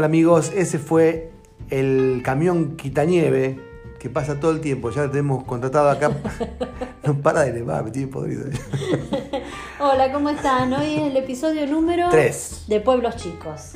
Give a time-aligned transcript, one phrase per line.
[0.00, 1.30] Hola amigos, ese fue
[1.68, 3.60] el camión quitanieve
[3.98, 4.88] que pasa todo el tiempo.
[4.90, 6.10] Ya lo tenemos contratado acá.
[7.04, 8.46] no para de nevar, me tiene podrido.
[9.78, 10.72] Hola, ¿cómo están?
[10.72, 12.64] Hoy es el episodio número Tres.
[12.66, 13.72] de Pueblos Chicos.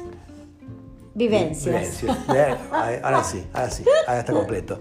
[1.15, 2.01] Vivencias.
[2.01, 2.27] Vivencias.
[2.27, 2.56] Bien,
[3.02, 4.80] Ahora sí, ahora sí, ahora está completo.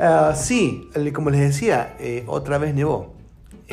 [0.00, 3.12] Ah, sí, como les decía, eh, otra vez nevó.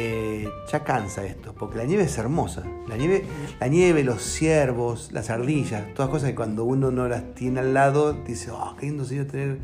[0.02, 2.64] Eh, ya cansa esto, porque la nieve es hermosa.
[2.88, 3.26] La nieve,
[3.60, 7.74] la nieve, los ciervos, las ardillas, todas cosas que cuando uno no las tiene al
[7.74, 9.58] lado, dice, oh, qué lindo sería tener,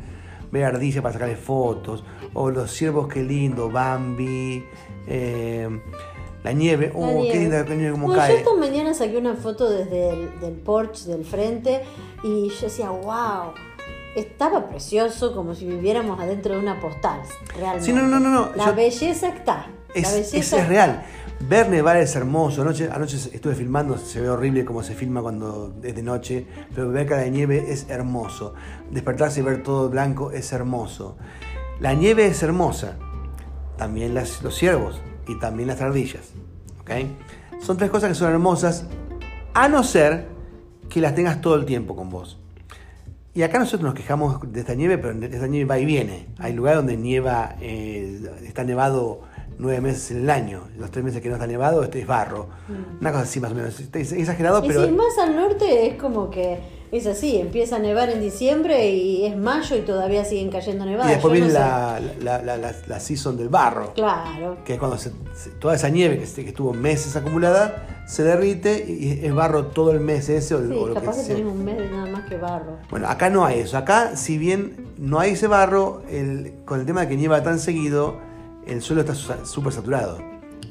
[0.52, 2.04] ver ardillas para sacarle fotos.
[2.34, 4.62] O los ciervos, qué lindo, Bambi.
[5.06, 5.80] eh,
[6.44, 7.38] la nieve, oh, La qué nieve.
[7.40, 8.36] linda la nieve como Bueno, yo cae.
[8.38, 11.82] esta mañana saqué una foto desde el del porch del frente
[12.22, 13.52] y yo decía, wow,
[14.14, 17.20] estaba precioso como si viviéramos adentro de una postal,
[17.58, 17.86] realmente.
[17.86, 19.66] Sí, no, no, no, no, La yo- belleza está.
[20.00, 21.04] Es, es- real.
[21.48, 22.62] Ver nevar es hermoso.
[22.62, 26.88] Anoche, anoche estuve filmando, se ve horrible como se filma cuando es de noche, pero
[26.90, 28.54] ver cara de nieve es hermoso.
[28.90, 31.16] Despertarse y ver todo blanco es hermoso.
[31.78, 32.96] La nieve es hermosa.
[33.76, 36.30] También las- los ciervos y también las ardillas.
[36.80, 36.90] ¿ok?
[37.60, 38.86] Son tres cosas que son hermosas,
[39.52, 40.28] a no ser
[40.88, 42.38] que las tengas todo el tiempo con vos.
[43.34, 46.28] Y acá nosotros nos quejamos de esta nieve, pero esta nieve va y viene.
[46.38, 49.20] Hay lugares donde nieva, eh, está nevado
[49.58, 50.62] nueve meses en el año.
[50.78, 52.48] Los tres meses que no está nevado, este es barro.
[53.00, 53.78] Una cosa así más o menos.
[53.80, 54.82] Es exagerado, Y pero...
[54.82, 58.88] si es más al norte es como que es así, empieza a nevar en diciembre
[58.90, 61.10] y es mayo y todavía siguen cayendo Y nevadas.
[61.10, 61.52] después Yo no viene
[62.22, 63.92] la, la, la, season del barro.
[63.94, 64.58] Claro.
[64.64, 68.22] Que es cuando se- se- toda esa nieve que, se- que estuvo meses acumulada se
[68.22, 71.22] derrite y es barro todo el mes ese o, Sí, o lo que capaz que
[71.24, 71.34] sea.
[71.34, 72.76] tenemos un mes de nada más que barro.
[72.88, 73.76] Bueno, acá no hay eso.
[73.76, 77.58] Acá, si bien no hay ese barro, el- con el tema de que nieva tan
[77.58, 78.14] seguido,
[78.66, 79.14] el suelo está
[79.44, 80.18] súper saturado.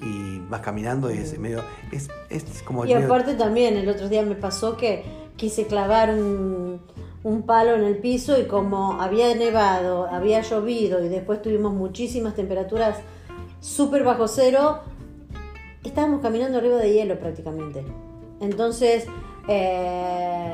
[0.02, 1.64] Y vas caminando y es medio.
[1.92, 2.86] Es, es como.
[2.86, 5.04] Y medio- aparte también, el otro día me pasó que
[5.36, 6.82] quise clavar un,
[7.24, 12.36] un palo en el piso y como había nevado, había llovido y después tuvimos muchísimas
[12.36, 12.98] temperaturas
[13.62, 14.80] súper bajo cero,
[15.84, 17.84] estábamos caminando arriba de hielo prácticamente.
[18.42, 19.06] Entonces,
[19.48, 20.54] eh,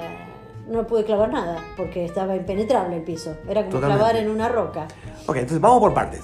[0.70, 3.36] no pude clavar nada porque estaba impenetrable el piso.
[3.50, 3.98] Era como Totalmente.
[4.04, 4.88] clavar en una roca.
[5.28, 6.22] Ok, entonces vamos por partes.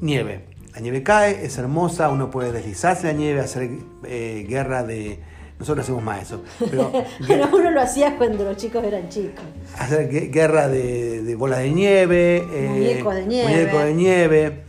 [0.00, 0.44] Nieve.
[0.74, 3.68] La nieve cae, es hermosa, uno puede deslizarse la nieve, hacer
[4.04, 5.18] eh, guerra de.
[5.58, 6.44] Nosotros hacemos más eso.
[6.70, 6.92] Pero
[7.52, 9.42] uno lo hacía cuando los chicos eran chicos.
[9.76, 13.48] hacer gue- guerra de, de bolas de nieve, eh, Muñecos de nieve.
[13.50, 14.62] muñecos de nieve.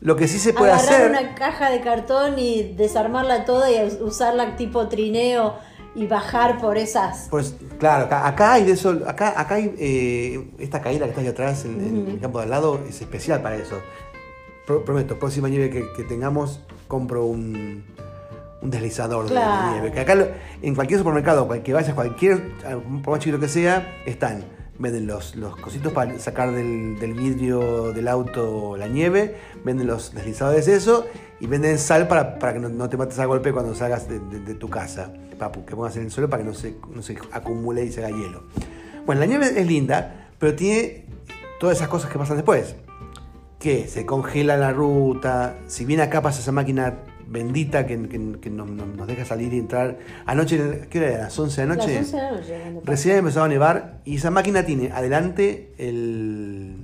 [0.00, 1.10] Lo que sí se puede agarrar hacer.
[1.10, 5.54] una caja de cartón y desarmarla toda y us- usarla tipo trineo
[5.94, 7.28] y bajar por esas.
[7.30, 11.20] Pues claro, acá, acá hay de eso, acá, acá hay eh, esta caída que está
[11.22, 13.76] ahí atrás en, en el campo de al lado, es especial para eso.
[14.66, 17.84] Pro- prometo, próxima nieve que, que tengamos, compro un,
[18.62, 19.34] un deslizador de-
[19.72, 19.92] nieve.
[19.92, 20.26] Que acá lo-
[20.62, 22.52] en cualquier supermercado, que vayas, cualquier,
[23.02, 24.44] por más chiquito que sea, están.
[24.78, 30.12] Venden los, los cositos para sacar del, del vidrio del auto la nieve, venden los
[30.14, 31.06] deslizadores eso
[31.40, 34.18] y venden sal para, para que no, no te mates a golpe cuando salgas de,
[34.20, 37.02] de- de tu casa, para que pongas en el suelo para que no se, no
[37.02, 38.42] se acumule y se haga hielo.
[39.06, 41.06] Bueno, la nieve es linda, pero tiene
[41.58, 42.74] todas esas cosas que pasan después.
[43.58, 46.94] Que se congela la ruta, si bien acá pasa esa máquina
[47.28, 48.68] bendita que, que- que nos,
[49.08, 49.98] deja salir y entrar.
[50.26, 51.18] Anoche, ¿qué hora era?
[51.24, 51.94] ¿Las 11 de la noche?
[51.94, 52.86] Las 11 de la noche.
[52.86, 56.76] Recién empezaba a nevar y esa máquina tiene adelante el-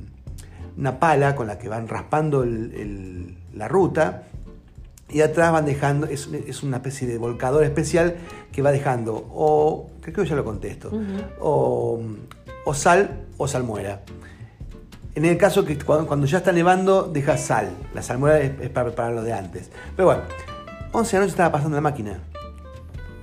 [0.77, 4.25] una pala con la que van raspando el- el- la ruta
[5.11, 8.17] y atrás van dejando, es, es una especie de volcador especial
[8.51, 10.91] que va dejando o, creo que ya lo contesto,
[11.39, 12.01] o,
[12.65, 14.01] o sal o salmuera.
[15.15, 17.71] En el caso que cuando, ya está nevando, deja sal.
[17.95, 19.71] La salmuera es, para preparar lo de antes.
[19.95, 20.23] Pero bueno,
[20.93, 22.21] 11 de la noche estaba pasando la máquina.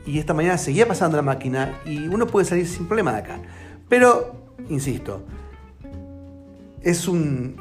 [0.06, 3.40] Y esta mañana seguía pasando la máquina y uno puede salir sin problema de acá.
[3.88, 4.36] Pero,
[4.70, 5.24] insisto,
[6.84, 7.58] es un,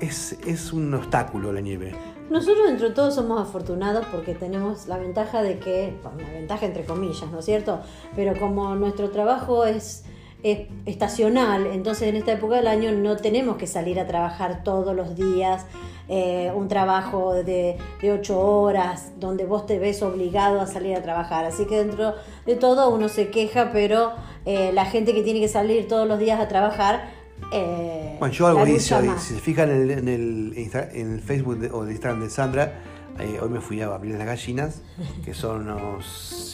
[0.00, 1.92] es, es un obstáculo la nieve.
[2.30, 6.66] Nosotros dentro de todo somos afortunados porque tenemos la ventaja de que, bueno, la ventaja
[6.66, 7.80] entre comillas, ¿no es cierto?
[8.14, 10.04] Pero como nuestro trabajo es,
[10.42, 14.94] es estacional, entonces en esta época del año no tenemos que salir a trabajar todos
[14.96, 15.66] los días,
[16.08, 21.02] eh, un trabajo de, de ocho horas, donde vos te ves obligado a salir a
[21.02, 21.44] trabajar.
[21.44, 24.12] Así que dentro de todo uno se queja, pero
[24.44, 27.08] eh, la gente que tiene que salir todos los días a trabajar...
[27.52, 29.08] eh, Bueno, yo algo hice hoy.
[29.20, 32.20] Si se fijan en el, en el, Insta- en el Facebook de- o el Instagram
[32.22, 32.72] de Sandra,
[33.20, 34.82] eh, hoy me fui a abrir las gallinas,
[35.24, 36.04] que son unos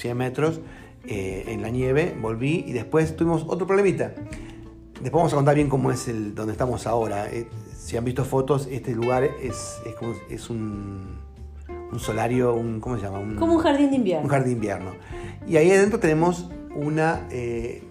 [0.00, 0.61] 100 metros,
[1.06, 4.12] eh, en la nieve, volví y después tuvimos otro problemita.
[5.00, 7.29] Después vamos a contar bien cómo es el donde estamos ahora.
[7.31, 7.47] Eh,
[7.77, 11.19] si han visto fotos, este lugar es, es, como- es un,
[11.93, 13.19] un solario, un, ¿cómo se llama?
[13.39, 14.25] Como un jardín de invierno.
[14.25, 14.91] un jardín de invierno.
[15.47, 17.83] Y ahí adentro tenemos una, eh,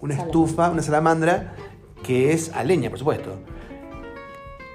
[0.00, 0.24] una Salamandra.
[0.24, 1.54] estufa, una salamandra,
[2.02, 3.36] que es a leña, por supuesto.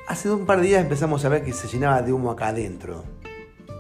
[0.08, 3.04] Hace un par de días empezamos a ver que se llenaba de humo acá adentro.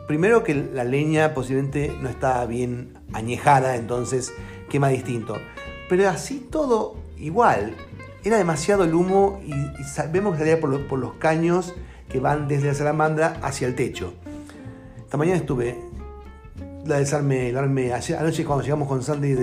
[0.08, 4.34] Primero que la leña posiblemente no estaba bien añejada, entonces
[4.70, 5.38] quema distinto.
[5.90, 7.76] Pero así todo igual.
[8.24, 11.74] Era demasiado el humo y, y vemos que salía por los, caños
[12.10, 14.14] que van desde la salamandra hacia el techo.
[14.98, 15.80] Esta mañana estuve
[16.86, 19.36] la desarme, la arme- ayer anoche cuando llegamos con Sandy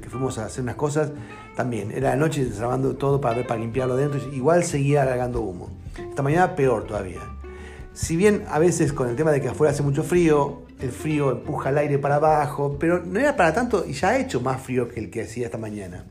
[0.00, 1.10] que fuimos a hacer unas cosas,
[1.56, 5.68] también, era la noche desarmando todo para para limpiarlo dentro, igual seguía alargando humo.
[5.98, 7.20] Esta mañana peor todavía.
[7.92, 11.30] Si bien a veces con el tema de que afuera hace mucho frío, el frío
[11.30, 14.60] empuja el aire para abajo, pero no era para tanto y ya ha hecho más
[14.62, 16.04] frío que el que hacía esta mañana.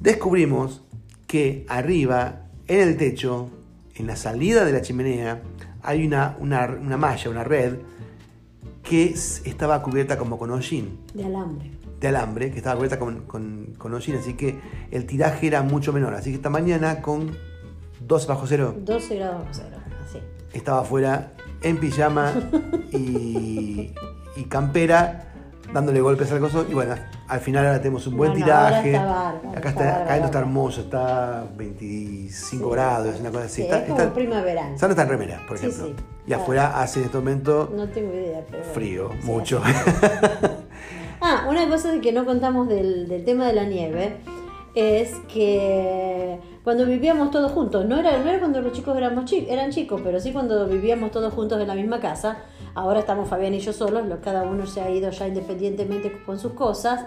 [0.00, 0.82] Descubrimos
[1.26, 3.50] que arriba, en el techo,
[3.94, 5.42] en la salida de la chimenea,
[5.82, 7.76] hay una, una, una malla, una red,
[8.82, 9.06] que
[9.44, 11.72] estaba cubierta como con hollín De alambre.
[12.00, 14.58] de alambre, que estaba cubierta con, con, con hollín, así que
[14.92, 16.14] el tiraje era mucho menor.
[16.14, 17.36] Así que esta mañana con
[18.06, 19.76] 2 bajo cero 12 grados bajo cero.
[20.04, 20.18] Así.
[20.52, 21.32] estaba afuera
[21.62, 22.32] en pijama
[22.92, 23.92] y,
[24.36, 25.32] y campera,
[25.72, 26.64] dándole golpes al coso.
[26.68, 26.94] Y bueno,
[27.28, 28.92] al final ahora tenemos un buen Bueno, tiraje.
[28.92, 30.24] está bárbaro, acá está está, acá bárbaro.
[30.26, 32.70] está hermoso, está 25 Sí.
[32.72, 33.54] grados, una cosa así.
[33.56, 34.78] Sí, está, es como está- primaveral.
[34.78, 35.86] Sandra está en remera, por ejemplo.
[35.86, 35.94] sí,
[36.24, 36.42] y claro.
[36.42, 38.58] afuera hace en este momento No tengo idea, pero.
[38.58, 38.74] bueno.
[38.74, 39.62] frío, mucho.
[41.20, 44.16] Ah, una cosa que no contamos del, del tema de la nieve
[44.74, 49.46] es que cuando vivíamos todos juntos, no era, no era cuando los chicos éramos chi-
[49.48, 52.38] eran chicos, pero sí cuando vivíamos todos juntos en la misma casa.
[52.74, 56.40] Ahora estamos Fabián y yo solos, lo- cada uno se ha ido ya independientemente con
[56.40, 57.04] sus cosas.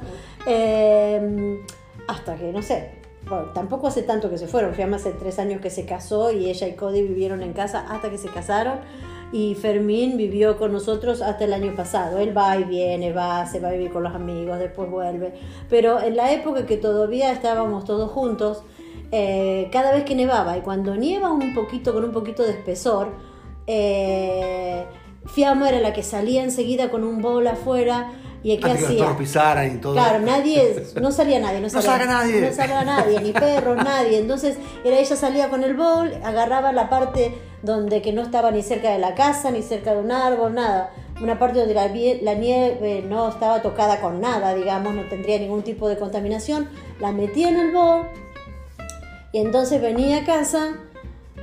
[0.48, 1.60] Eh,
[2.08, 2.92] hasta que, no sé,
[3.28, 4.74] bueno, tampoco hace tanto que se fueron.
[4.74, 8.10] Fiamma hace tres años que se casó y ella y Cody vivieron en casa hasta
[8.10, 8.76] que se casaron.
[9.34, 12.18] Y Fermín vivió con nosotros hasta el año pasado.
[12.20, 15.34] Él va y viene, va, se va a vivir con los amigos, después vuelve.
[15.70, 18.64] Pero en la época que todavía estábamos todos juntos,
[19.12, 23.14] eh, cada vez que nevaba y cuando nieva un poquito con un poquito de espesor,
[23.68, 24.86] eh,
[25.26, 28.12] Fiamma era la que salía enseguida con un bol afuera
[28.42, 29.04] y ¿qué Antes que los hacía?
[29.04, 29.94] toros pisaran y todo.
[29.94, 32.42] Claro, nadie, no salía nadie, no No salía, salga nadie.
[32.42, 34.18] no nadie, ni perros, nadie.
[34.20, 38.64] Entonces, era ella salía con el bowl, agarraba la parte donde que no estaba ni
[38.64, 40.92] cerca de la casa, ni cerca de un árbol, nada.
[41.22, 45.64] Una parte donde la, la nieve no estaba tocada con nada, digamos, no tendría ningún
[45.64, 46.70] tipo de contaminación.
[47.02, 48.04] La metía en el bowl
[49.32, 50.76] y entonces venía a casa,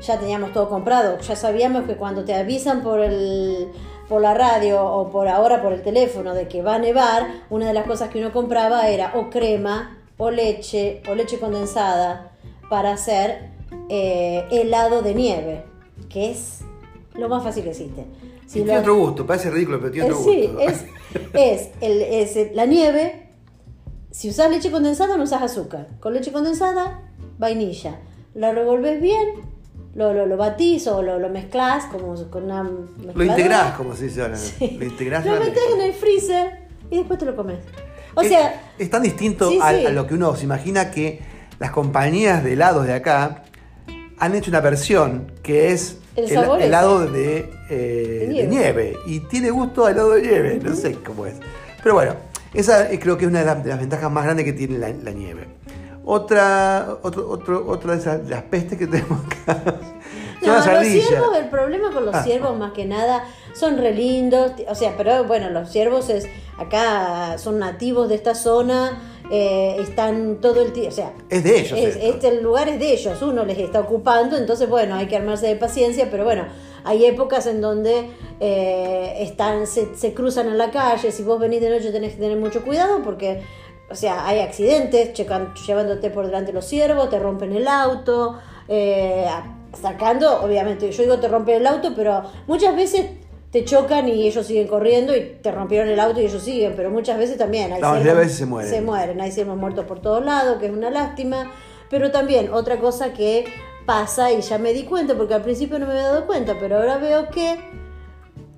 [0.02, 3.68] ya teníamos todo comprado, ya sabíamos que cuando te avisan por el
[4.08, 7.66] por la radio o por ahora por el teléfono de que va a nevar, una
[7.66, 12.30] de las cosas que uno compraba era o crema o leche o leche condensada
[12.70, 13.50] para hacer
[13.88, 15.64] eh, helado de nieve,
[16.08, 16.60] que es
[17.14, 18.06] lo más fácil que existe.
[18.46, 20.60] Si tiene lo- otro gusto, parece ridículo, pero tiene eh, otro sí, gusto.
[20.60, 20.84] es,
[21.34, 23.28] es, el- es la nieve.
[24.12, 25.88] Si usas leche condensada, no usas azúcar.
[25.98, 27.02] Con leche condensada,
[27.38, 27.98] vainilla.
[28.34, 29.28] La revolves bien,
[29.94, 32.62] lo, lo, lo batís o lo, lo mezclás como con una
[33.14, 34.36] Lo integrás, como se dice ahora.
[34.36, 34.76] Sí.
[34.78, 35.60] Lo integrás Lo mezcla.
[35.74, 36.50] en el freezer
[36.90, 37.58] y después te lo comes.
[38.14, 39.86] O Es- sea, es, tan distinto sí, a, sí.
[39.86, 41.20] a lo que uno se imagina que
[41.58, 43.44] las compañías de helados de acá
[44.18, 46.30] han hecho una versión que es El
[46.62, 48.96] helado de, eh, De de nieve.
[49.06, 51.34] y tiene gusto a helado de nieve, no sé cómo es.
[51.82, 52.14] Pero bueno,
[52.54, 54.78] esa eh, creo que es una de las, de las ventajas más grandes que tiene
[54.78, 55.46] la, la nieve.
[56.08, 59.60] Otra, otro, otro, otra de, esas, las pestes que tenemos acá
[60.40, 62.22] son No, las los ciervos, el problema con los Ah.
[62.22, 67.36] ciervos más que nada son re lindos, o sea, pero bueno, los ciervos es acá
[67.38, 71.76] son nativos de esta zona, eh, están todo el tiempo, o sea, Es de ellos.
[71.76, 75.48] es- este lugar es de ellos, uno les está ocupando, entonces bueno, hay que armarse
[75.48, 76.44] de paciencia, pero bueno,
[76.84, 81.60] hay épocas en donde eh, están, se, se cruzan en la calle, si vos venís
[81.62, 83.42] de noche tenés que tener mucho cuidado porque,
[83.90, 88.38] o sea, hay accidentes, checan, llevándote por delante los ciervos, te rompen el auto,
[88.68, 89.26] eh,
[89.80, 93.06] sacando, obviamente, yo digo te rompen el auto, pero muchas veces
[93.50, 96.90] te chocan y ellos siguen corriendo y te rompieron el auto y ellos siguen, pero
[96.90, 98.70] muchas veces también hay mayoría ciervos- veces se mueren.
[98.70, 101.52] se mueren, hay ciervos muertos por todos lados, que es una lástima,
[101.88, 103.44] pero también otra cosa que
[103.86, 106.76] pasa y ya me di cuenta, porque al principio no me había dado cuenta, pero
[106.78, 107.56] ahora veo que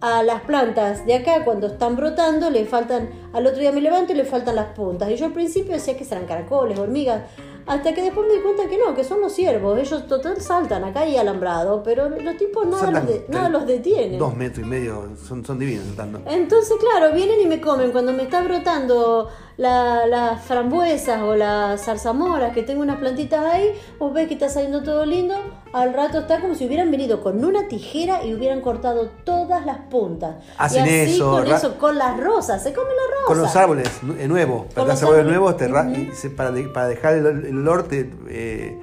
[0.00, 4.12] a las plantas de acá cuando están brotando le faltan, al otro día me levanto
[4.12, 5.10] y le faltan las puntas.
[5.10, 7.22] Y yo al principio decía que serán caracoles, hormigas.
[7.68, 9.78] Hasta que después me di cuenta que no, que son los ciervos.
[9.78, 13.66] Ellos total saltan, acá hay alambrado, pero los tipos nada, Saltan los, de- nada los
[13.66, 14.18] detienen.
[14.18, 16.20] Dos metros y medio, son, son divinos saltando.
[16.26, 17.92] Entonces, claro, vienen y me comen.
[17.92, 23.72] Cuando me está brotando la- las frambuesas o las zarzamoras, que tengo unas plantitas ahí,
[23.98, 25.34] vos ves que está saliendo todo lindo.
[25.72, 29.78] Al rato está como si hubieran venido con una tijera y hubieran cortado todas las
[29.90, 30.36] puntas.
[30.56, 33.26] Hacen y así eso, con ra- eso, con las rosas, se come la rosa.
[33.26, 36.88] Con los árboles nu- nuevos, para los árboles nuevos, te ra- y para, de- para
[36.88, 37.26] dejar el,
[37.58, 38.78] el olor, te eh,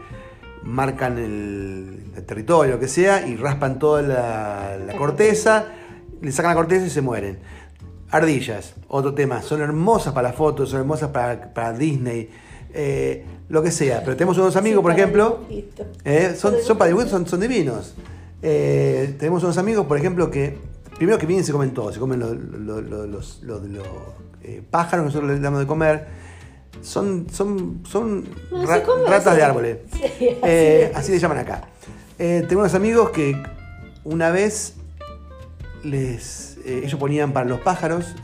[0.63, 5.65] marcan el, el territorio, lo que sea, y raspan toda la, la corteza,
[6.21, 7.39] le sacan la corteza y se mueren.
[8.11, 12.29] Ardillas, otro tema, son hermosas para las fotos, son hermosas para, para Disney,
[12.73, 14.03] eh, lo que sea.
[14.03, 15.39] Pero tenemos unos amigos, Sí, por ejemplo,
[16.03, 17.11] eh, son, son para dibujitos.
[17.11, 17.95] son, son divinos.
[18.41, 20.55] Eh, tenemos unos amigos, por ejemplo, que
[20.97, 23.87] primero que vienen se comen todo, se comen lo- lo- lo- los, los- los,
[24.43, 26.07] eh, pájaros que nosotros les damos de comer.
[26.81, 29.77] Son, son, son No, ra- ratas de árboles.
[29.91, 31.61] Sí, así Eh, así le llaman acá.
[32.19, 33.41] Eh, tengo unos amigos que
[34.03, 34.75] una vez
[35.83, 38.15] les, eh, ellos ponían para los pájaros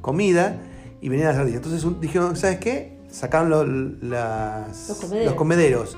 [0.00, 0.56] comida
[1.00, 1.56] y venían las ardillas.
[1.58, 2.98] Entonces un- dijeron, ¿sabes qué?
[3.10, 5.26] Sacaron lo- las- Los comederos.
[5.26, 5.96] los comederos.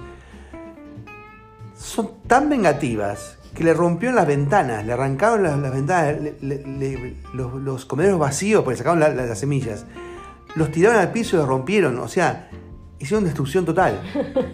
[1.76, 6.64] Son tan vengativas que le rompieron las ventanas, le arrancaron las, las ventanas, le- le-
[6.66, 9.84] le- los, los comederos vacíos, porque sacaron la- la- las semillas.
[10.56, 11.98] Los tiraron al piso y los rompieron.
[11.98, 12.48] O sea,
[12.98, 14.00] hicieron destrucción total.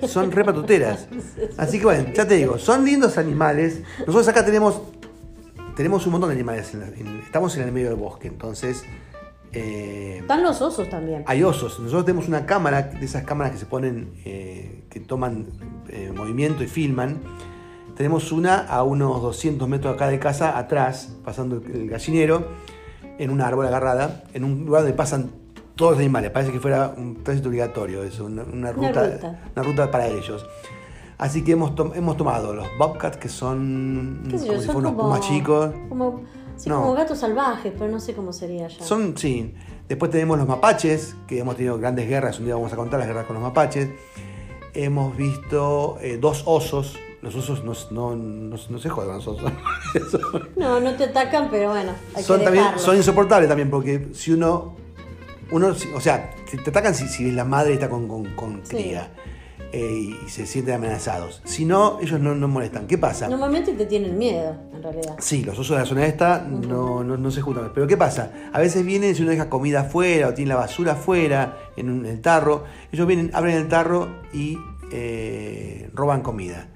[0.06, 1.08] Son repatuteras.
[1.56, 3.82] Así que bueno, ya te digo, son lindos animales.
[4.00, 4.80] Nosotros acá tenemos
[5.76, 6.72] tenemos un montón de animales.
[6.74, 8.82] en la- en- estamos en el medio del bosque, entonces
[9.52, 11.22] eh, Están los osos también.
[11.26, 11.78] hay osos.
[11.80, 15.46] Nosotros tenemos una cámara, de esas cámaras que se ponen, eh, que toman
[15.88, 17.18] eh, movimiento y filman.
[17.96, 22.48] Tenemos una a unos 200 metros acá de casa, atrás, pasando el gallinero,
[23.18, 25.30] en un árbol agarrada, en un lugar donde pasan
[25.76, 26.30] todos los animales.
[26.30, 29.40] Parece que fuera un tránsito obligatorio, eso, una, una ruta, ruta.
[29.54, 30.44] una ruta para ellos.
[31.18, 34.52] Así que hemos, hemos tomado los bobcats, que son ¿Qué sé yo?
[34.52, 35.70] como si Son fueran unos pumas chicos.
[35.88, 36.22] Como,
[36.56, 36.80] sí, No.
[36.82, 38.84] como gatos salvajes, pero no sé cómo sería ya.
[38.84, 39.54] Son, sí.
[39.88, 42.38] Después tenemos los mapaches, que hemos tenido grandes guerras.
[42.38, 43.88] Un día vamos a contar las guerras con los mapaches.
[44.74, 46.98] Hemos visto eh, dos osos.
[47.22, 49.50] Los osos no, no, no- no se jodan, los osos.
[50.56, 54.32] No, no te atacan, pero bueno, hay son, que también, son insoportables también, porque si
[54.32, 54.74] uno.
[55.50, 58.76] Uno o sea, te atacan si, si la madre está con, con, con Sí.
[58.76, 59.10] cría
[59.72, 61.42] eh, y se sienten amenazados.
[61.44, 62.86] Si no, ellos no, no molestan.
[62.86, 63.28] ¿Qué pasa?
[63.28, 65.16] Normalmente te tienen miedo, en realidad.
[65.18, 67.70] Sí, los osos de la zona esta no, no, no se juntan.
[67.74, 68.32] Pero ¿qué pasa?
[68.52, 72.06] A veces vienen, si uno deja comida afuera o tiene la basura afuera, en un-
[72.06, 74.56] el tarro, ellos vienen, abren el tarro y
[74.92, 76.68] eh, roban comida.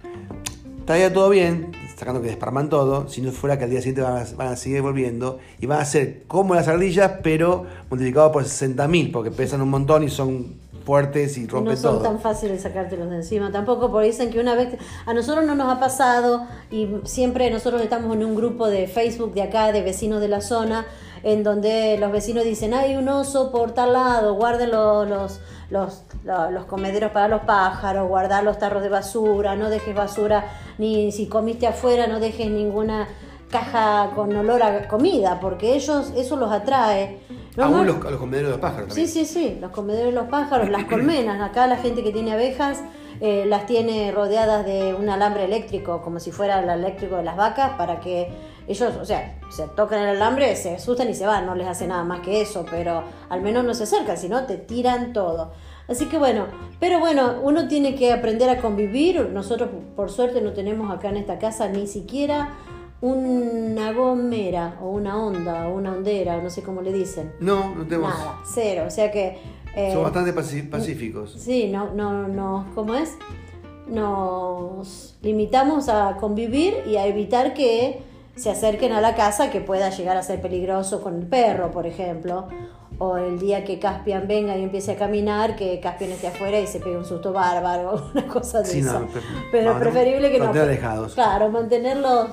[0.80, 4.16] Estaría todo bien, sacando que desparman todo, si no fuera que al día siguiente van
[4.16, 8.42] a, van a seguir volviendo y van a ser como las ardillas, pero multiplicado por
[8.44, 10.54] 60.000, porque pesan un montón y son
[10.84, 12.02] fuertes y rompen no son todo.
[12.02, 15.54] tan fáciles de sacártelos de encima tampoco, porque dicen que una vez, a nosotros no
[15.54, 19.82] nos ha pasado y siempre nosotros estamos en un grupo de Facebook de acá, de
[19.82, 20.86] vecinos de la zona,
[21.22, 25.40] en donde los vecinos dicen, hay un oso por tal lado, guarden los, los,
[25.70, 30.44] los, lo- los comederos para los pájaros, guardar los tarros de basura, no dejes basura,
[30.78, 33.08] ni si comiste afuera, no dejes ninguna
[33.50, 37.20] caja con olor a comida, porque ellos, eso los atrae.
[37.58, 39.08] Aún Normal- los, a los comederos de los pájaros Sí, también.
[39.08, 41.40] sí, sí, los comederos de los pájaros, las colmenas.
[41.50, 42.80] Acá la gente que tiene abejas
[43.20, 47.36] eh, las tiene rodeadas de un alambre eléctrico, como si fuera el eléctrico de las
[47.36, 48.30] vacas, para que
[48.68, 51.86] ellos, o sea, se tocan el alambre, se asustan y se van, no les hace
[51.88, 55.52] nada más que eso, pero al menos no se acercan, sino te tiran todo.
[55.90, 56.46] Así que bueno,
[56.78, 59.28] pero bueno, uno tiene que aprender a convivir.
[59.32, 62.50] Nosotros, por suerte, no tenemos acá en esta casa ni siquiera
[63.02, 67.32] una gomera o una onda o una hondera, o no sé cómo le dicen.
[67.40, 68.10] No, no tenemos.
[68.10, 68.84] Nada, cero.
[68.86, 69.38] O sea que.
[69.74, 71.32] eh, Son bastante pacíficos.
[71.32, 73.16] Sí, no, no, no, ¿cómo es?
[73.88, 78.02] Nos limitamos a convivir y a evitar que
[78.36, 81.86] se acerquen a la casa que pueda llegar a ser peligroso con el perro, por
[81.86, 82.46] ejemplo.
[83.02, 86.66] O el día que Caspian venga y empiece a caminar, que Caspian esté afuera y
[86.66, 89.08] se pegue un susto bárbaro, una cosa de Sí, no,
[89.50, 90.50] Pero no, no, preferible que no.
[90.50, 91.14] alejados.
[91.14, 92.28] Claro, mantenerlos.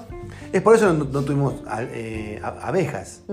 [0.51, 1.53] Es por eso no, no tuvimos
[1.93, 3.23] eh, abejas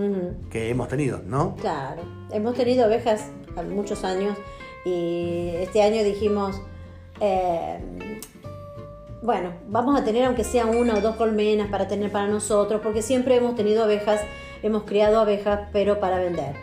[0.48, 1.56] que hemos tenido, ¿no?
[1.56, 3.24] Claro, hemos tenido abejas
[3.68, 4.38] muchos años
[4.84, 6.62] y este año dijimos,
[7.18, 7.80] eh,
[9.22, 13.02] bueno, vamos a tener aunque sea una o dos colmenas para tener para nosotros, porque
[13.02, 14.20] siempre hemos tenido abejas,
[14.62, 16.54] hemos criado abejas, pero para vender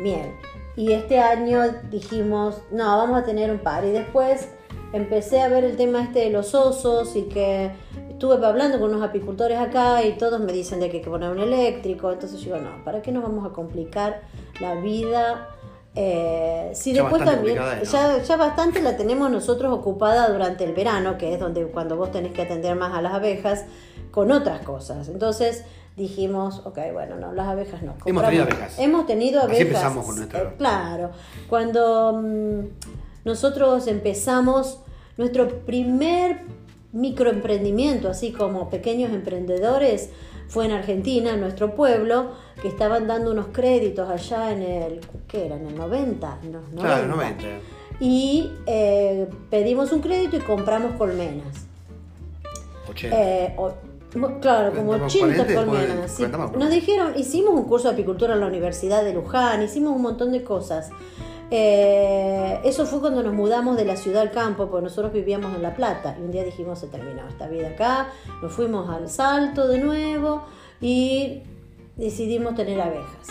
[0.00, 0.30] miel.
[0.76, 1.60] Y este año
[1.90, 3.84] dijimos, no, vamos a tener un par.
[3.84, 4.48] Y después
[4.92, 7.70] empecé a ver el tema este de los osos y que
[8.10, 11.30] estuve hablando con unos apicultores acá y todos me dicen de que hay que poner
[11.30, 12.10] un eléctrico.
[12.12, 14.22] Entonces yo digo, no, ¿para qué nos vamos a complicar
[14.60, 15.48] la vida
[15.96, 17.82] Eh, Ya después también, ¿no?
[17.84, 22.10] ya, ya bastante la tenemos nosotros ocupada durante el verano, que es donde cuando vos
[22.10, 23.64] tenés que atender más a las abejas
[24.10, 25.08] con otras cosas.
[25.08, 25.64] Entonces
[25.96, 27.92] dijimos, ok, bueno, no, las abejas no.
[28.04, 28.78] Hemos Compramos- tenido abejas.
[28.78, 29.66] Hemos tenido Así abejas.
[29.66, 31.10] empezamos con nuestra- eh, claro,
[31.48, 32.60] cuando mm,
[33.24, 34.80] nosotros empezamos
[35.16, 36.40] nuestro primer
[36.92, 40.10] microemprendimiento, así como pequeños emprendedores,
[40.48, 45.46] fue en Argentina, en nuestro pueblo, que estaban dando unos créditos allá en el, ¿qué
[45.46, 45.56] era?
[45.56, 46.82] En el 90, no, 90.
[46.82, 47.44] Claro, 90.
[48.00, 51.66] Y eh, pedimos un crédito y compramos colmenas.
[52.88, 53.16] 80.
[53.18, 53.74] Eh, o- mo-
[54.40, 56.10] claro, como Como 80 40, después de colmenas.
[56.10, 56.16] sí.
[56.24, 59.94] 40 más, Nos dijeron, hicimos un curso de apicultura en la Universidad de Luján, hicimos
[59.94, 60.90] un montón de cosas.
[61.50, 65.62] Eh, eso fue cuando nos mudamos de la ciudad al campo, porque nosotros vivíamos en
[65.62, 66.16] La Plata.
[66.18, 68.08] Y un día dijimos, se terminó esta vida acá.
[68.42, 70.42] Nos fuimos al Salto de nuevo
[70.80, 71.42] y
[71.96, 73.28] decidimos tener abejas.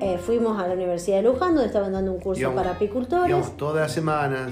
[0.00, 3.30] Eh, fuimos a la Universidad de Luján, donde estaban dando un curso Íbamos- para apicultores.
[3.30, 4.50] Íbamos todas las semanas,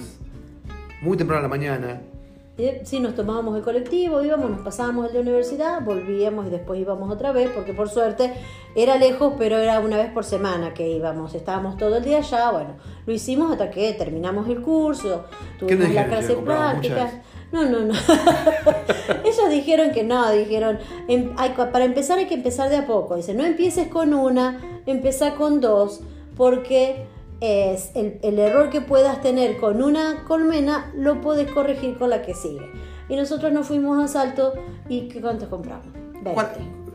[1.02, 2.00] muy temprano a la mañana.
[2.56, 6.78] Eh, Sí, nos tomábamos el colectivo, íbamos, nos pasábamos el de universidad, volvíamos y después
[6.80, 8.32] íbamos otra vez, porque por suerte
[8.76, 11.34] era lejos, pero era una vez por semana que íbamos.
[11.34, 12.74] Estábamos todo el día allá, bueno,
[13.06, 15.24] lo hicimos hasta que terminamos el curso,
[15.58, 16.10] ¿Qué tuvimos nos la dijeron?
[16.10, 16.94] clase ¿Que compraban práctica.
[17.04, 17.14] muchas?
[17.52, 17.94] No, no, no.
[19.24, 22.86] Ellos dijeron que no, dijeron, em- hay co- para empezar hay que empezar de a
[22.86, 23.16] poco.
[23.16, 26.00] Dice, no empieces con una, empezá con dos,
[26.36, 27.06] porque
[27.40, 32.22] es el, el error que puedas tener con una colmena lo puedes corregir con la
[32.22, 32.70] que sigue.
[33.08, 34.54] Y nosotros nos fuimos a Salto
[34.88, 35.86] y ¿qué cuántos compramos?
[36.14, 36.32] 20.
[36.32, 36.50] ¿Cuál-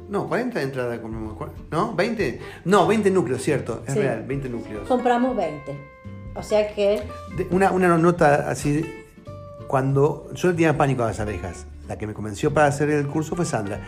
[0.10, 1.00] No, 40 de entrada.
[1.00, 1.52] ¿cuál?
[1.70, 1.96] ¿No?
[1.96, 2.40] ¿20?
[2.66, 3.84] No, 20 núcleos, cierto.
[3.86, 4.00] Es Sí.
[4.00, 4.88] real, 20 núcleos.
[4.88, 5.78] Compramos 20.
[6.36, 7.04] O sea que
[7.52, 8.84] Una, una nota así,
[9.68, 13.36] cuando yo tenía pánico a las abejas, la que me convenció para hacer el curso
[13.36, 13.82] fue Sandra.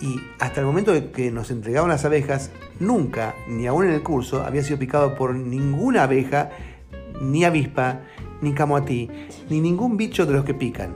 [0.00, 4.02] Y hasta el momento de que nos entregaban las abejas, nunca, ni aún en el
[4.02, 6.50] curso, había sido picado por ninguna abeja,
[7.20, 8.00] ni avispa,
[8.40, 9.08] ni camoatí,
[9.48, 10.94] ni ningún bicho de los que pican.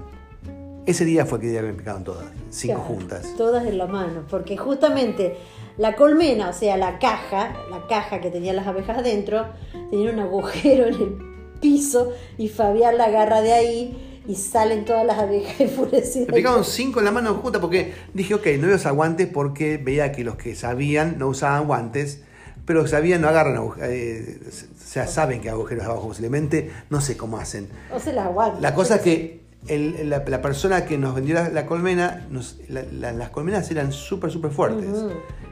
[0.86, 3.34] Ese día fue que me picaron todas, cinco Claro, juntas.
[3.36, 5.36] Todas en la mano, porque justamente
[5.76, 9.46] la colmena, o sea, la caja, la caja que tenía las abejas adentro,
[9.90, 11.18] tenía un agujero en el
[11.60, 16.28] piso y Fabián la agarra de ahí y salen todas las abejas enfurecidas.
[16.28, 19.26] Me picaron cinco en la mano juntas porque dije, ok, no voy a usar guantes
[19.26, 22.20] porque veía que los que sabían no usaban guantes,
[22.64, 27.00] pero los que sabían no agarran agujeros, o sea, saben que agujeros abajo posiblemente, no
[27.00, 27.68] sé cómo hacen.
[27.90, 28.60] No se las aguanta.
[28.60, 32.56] La cosa es que el- la, la persona que nos vendió la, la colmena, nos-
[32.68, 34.88] la- la- las colmenas eran súper, súper fuertes.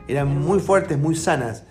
[0.09, 1.65] Eran muy fuertes, muy sanas,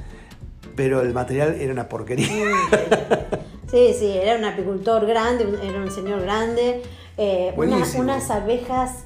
[0.76, 2.28] pero el material era una porquería.
[3.69, 6.82] Sí, sí, era un apicultor grande, era un señor grande.
[7.17, 9.05] eh, unas, unas abejas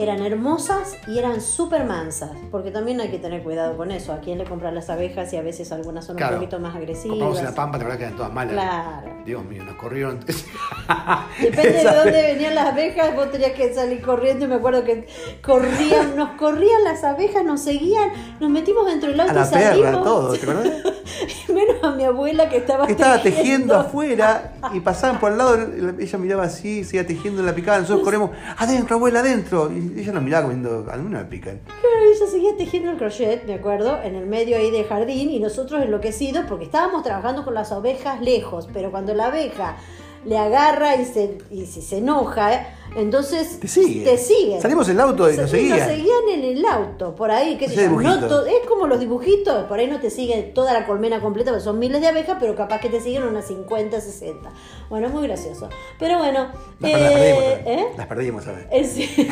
[0.00, 4.12] eran hermosas y eran súper mansas, porque también hay que tener cuidado con eso.
[4.12, 6.34] A quién le compran las abejas y a veces algunas son Claro.
[6.36, 7.10] un poquito más agresivas.
[7.10, 8.52] Compramos en la pampa, la verdad que eran todas malas.
[8.54, 9.10] Claro.
[9.24, 10.20] Dios mío, nos corrieron.
[11.40, 14.44] Depende de dónde venían las abejas, vos tenías que salir corriendo.
[14.44, 15.06] Y me acuerdo que
[15.42, 18.10] corrían, nos corrían las abejas, nos seguían,
[18.40, 19.90] nos metimos dentro del auto A la y salimos.
[19.90, 20.46] perra, todo, ¿te?
[21.52, 25.58] Menos a mi abuela que estaba, que estaba tejiendo afuera y pasaban por al lado,
[25.98, 29.70] ella miraba así, seguía tejiendo en la picada, nosotros corremos, adentro, abuela, adentro.
[29.72, 31.60] Y ella nos miraba comiendo, a mí no me pican.
[31.66, 35.40] Claro, ella seguía tejiendo el crochet, me acuerdo, en el medio ahí del jardín y
[35.40, 39.76] nosotros enloquecidos porque estábamos trabajando con las ovejas lejos, pero cuando la abeja
[40.24, 42.66] le agarra y se, y si se enoja, ¿eh?
[42.96, 44.04] entonces Te sigue.
[44.04, 44.60] te sigue.
[44.60, 45.78] Salimos en el auto y nos seguían.
[45.78, 49.00] nos seguían en el auto, por ahí, qué sé Ese yo, no es como los
[49.00, 52.36] dibujitos, por ahí no te sigue toda la colmena completa, porque son miles de abejas,
[52.38, 54.50] pero capaz que te siguen unas 50, 60.
[54.90, 55.68] Bueno, es muy gracioso.
[55.98, 56.48] Pero bueno,
[56.80, 57.86] Las, las perdimos, eh, ¿eh?
[57.96, 58.44] las perdimos.
[58.70, 59.28] Eh, sí.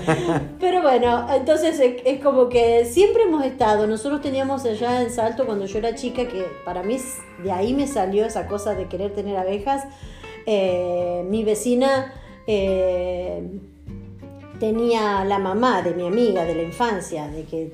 [0.60, 3.86] Pero bueno, entonces es, es como que siempre hemos estado.
[3.86, 6.96] Nosotros teníamos allá en Salto cuando yo era chica, que para mí
[7.42, 9.84] de ahí me salió esa cosa de querer tener abejas.
[10.46, 12.12] Eh, mi vecina
[12.46, 13.42] eh,
[14.58, 17.72] tenía la mamá de mi amiga de la infancia, de que,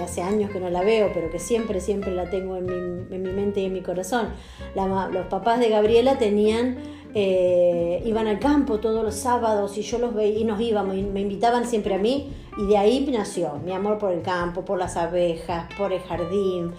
[0.00, 3.22] hace años que no la veo, pero que siempre, siempre la tengo en mi, en
[3.22, 4.30] mi mente y en mi corazón.
[4.74, 6.78] Los papás de Gabriela tenían,
[7.14, 11.02] eh, iban al campo todos los sábados y yo los veía y nos íbamos y
[11.02, 14.78] me invitaban siempre a mí y de ahí nació mi amor por el campo, por
[14.78, 16.72] las abejas, por el jardín,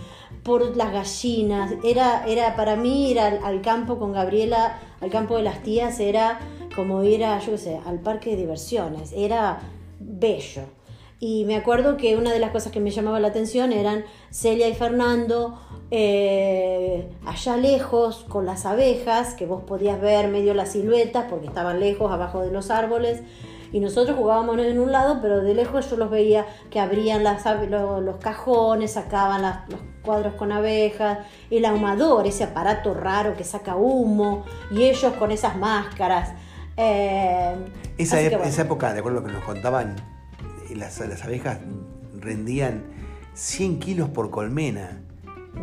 [0.43, 1.75] por las gallinas.
[1.83, 6.39] Era, era para mí ir al campo con Gabriela, al campo de las tías, era
[6.75, 9.11] como ir a, yo qué sé, al parque de diversiones.
[9.13, 9.59] Era
[9.99, 10.63] bello.
[11.19, 14.67] Y me acuerdo que una de las cosas que me llamaba la atención eran Celia
[14.67, 15.57] y Fernando
[15.91, 21.79] eh, allá lejos con las abejas, que vos podías ver medio las siluetas porque estaban
[21.79, 23.21] lejos abajo de los árboles.
[23.71, 27.45] y nosotros jugábamos en un lado, pero de lejos yo los veía que abrían las,
[27.45, 33.35] ave- lo- los cajones, sacaban las- los cuadros con abejas, el ahumador, ese aparato raro
[33.35, 36.33] que saca humo, y ellos con esas máscaras.
[36.77, 37.55] Eh,
[37.97, 38.43] Esa, que bueno.
[38.43, 39.95] esa época, de acuerdo a lo que nos contaban,
[40.73, 41.59] las, las abejas
[42.19, 42.83] rendían
[43.33, 45.01] 100 kilos por colmena.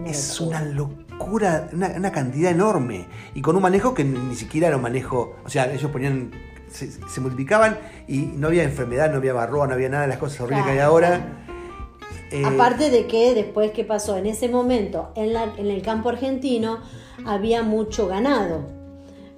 [0.06, 0.62] Es locura.
[0.62, 3.06] una locura, una, una cantidad enorme.
[3.34, 5.36] Y con un manejo que ni, siquiera era un manejo.
[5.44, 6.30] O sea, ellos ponían.
[6.70, 7.78] Se, se multiplicaban
[8.08, 10.70] y no había enfermedad, no había barroa, no había nada de las cosas horribles que
[10.70, 11.41] hay Claro, ahora.
[12.32, 16.08] Eh, Aparte de que después que pasó en ese momento en, la- en el campo
[16.08, 16.78] argentino
[17.26, 18.60] había mucho ganado.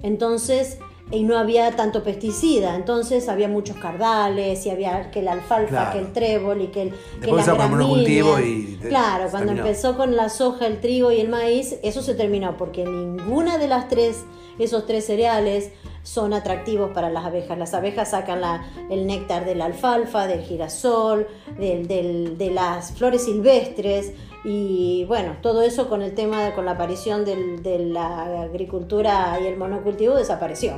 [0.03, 0.77] Entonces,
[1.11, 5.91] y no había tanto pesticida, entonces había muchos cardales y había que la alfalfa, Claro.
[5.91, 8.41] que el trébol y que, el, que las gramíneas.
[8.43, 9.65] y te- Claro, cuando terminó.
[9.67, 13.67] empezó con la soja, el trigo y el maíz, eso se terminó porque ninguna de
[13.67, 14.23] las tres,
[14.57, 15.71] esos tres cereales
[16.05, 17.57] son atractivos para las abejas.
[17.57, 22.91] Las abejas sacan la- el néctar de la alfalfa, del girasol, del- del- de las
[22.93, 24.13] flores silvestres
[24.43, 29.47] y bueno, todo eso con el tema, con la aparición del- de la agricultura y
[29.47, 30.73] el monocultivo desapareció.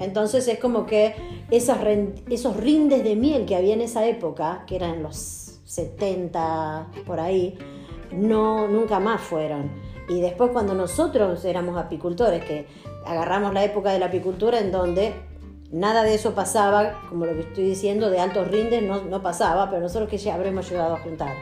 [0.00, 1.14] Entonces es como que
[1.52, 1.78] esas
[2.28, 7.56] esos rindes de miel que había en esa época, que eran los 70 por ahí,
[8.10, 9.70] no nunca más fueron.
[10.08, 12.66] Y después cuando nosotros éramos apicultores, que
[13.06, 15.12] agarramos la época de la apicultura en donde
[15.70, 19.70] nada de eso pasaba, como lo que estoy diciendo, de altos rindes no, no pasaba,
[19.70, 21.34] pero nosotros que ya habremos llegado a juntar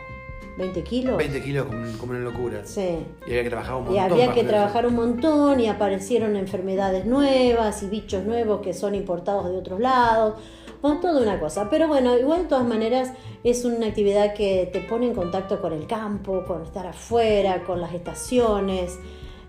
[0.61, 1.17] 20 kilos.
[1.17, 1.67] 20 kilos
[1.99, 2.61] como, una locura.
[2.65, 2.99] Sí.
[3.27, 3.97] Y había que trabajar un montón.
[3.97, 8.95] Y había que trabajar un montón y aparecieron enfermedades nuevas y bichos nuevos que son
[8.95, 10.35] importados de otros lados.
[10.83, 11.69] Bueno, toda una cosa.
[11.71, 15.73] Pero bueno, igual de todas maneras es una actividad que te pone en contacto con
[15.73, 18.99] el campo, con estar afuera, con las estaciones.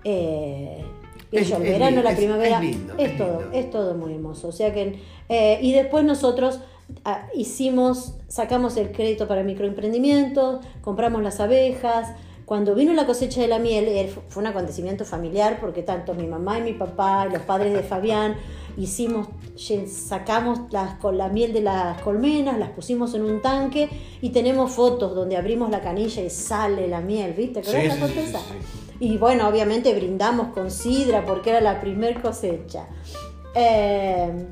[0.04, 0.84] Eh,
[1.32, 3.58] El verano, lindo, la primavera, es lindo, es es todo, lindo.
[3.58, 4.50] es todo muy hermoso.
[4.50, 6.60] O sea que, eh, y después nosotros
[7.06, 12.15] ah, hicimos, sacamos el crédito para microemprendimientos, compramos las abejas.
[12.46, 16.28] Cuando vino la cosecha de la miel, eh, fue un acontecimiento familiar porque tanto mi
[16.28, 18.36] mamá y mi papá y los padres de Fabián
[18.78, 19.28] hicimos,
[19.88, 23.89] sacamos las, con la miel de las colmenas, las pusimos en un tanque
[24.22, 27.63] y tenemos fotos donde abrimos la canilla y sale la miel, ¿viste?
[27.63, 28.81] Sí, ¿Acordás la sí, sí, sí.
[29.02, 32.86] Y bueno, obviamente brindamos con sidra porque era la primer cosecha.
[33.56, 34.46] Eh,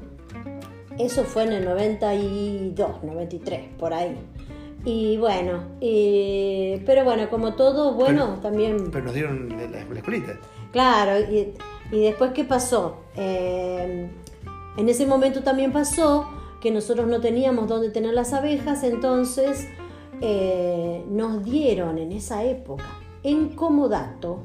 [0.98, 4.18] eso fue en el 92, 93, por ahí.
[4.86, 8.90] Y bueno, y- pero bueno, como todo, bueno, Pero- también...
[8.92, 10.34] Pero nos dieron la, la, escuelita.
[10.72, 11.54] Claro, y,
[11.92, 12.98] y después, ¿qué pasó?
[13.16, 14.10] Eh,
[14.78, 16.28] en ese momento también pasó
[16.60, 19.68] que nosotros no teníamos dónde tener las abejas, entonces
[20.22, 22.86] eh, nos dieron en esa época,
[23.24, 24.40] en comodato.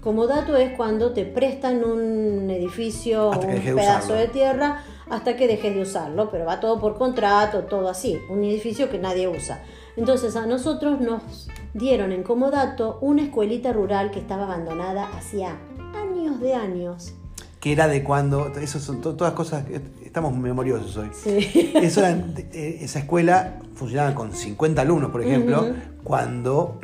[0.00, 4.14] Comodato es cuando te prestan un edificio, un pedazo usarlo.
[4.14, 8.42] de tierra, hasta que dejes de usarlo, pero va todo por contrato, todo así, un
[8.42, 9.62] edificio que nadie usa.
[9.96, 15.56] Entonces a nosotros nos dieron en comodato una escuelita rural que estaba abandonada hacía
[15.94, 17.14] años de años.
[17.60, 18.48] Que era de cuando.
[18.60, 19.64] Eso son to- todas cosas.
[19.66, 21.10] que Estamos memoriosos hoy.
[21.12, 21.72] Sí.
[21.76, 22.18] Eso era-
[22.52, 25.66] eh, esa escuela funcionaba con 50 alumnos, por ejemplo,
[26.02, 26.80] cuando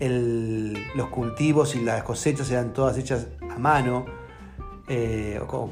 [0.00, 4.06] el- los cultivos y las cosechas eran todas hechas a mano.
[4.92, 5.70] eh, o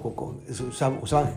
[1.02, 1.34] usaban,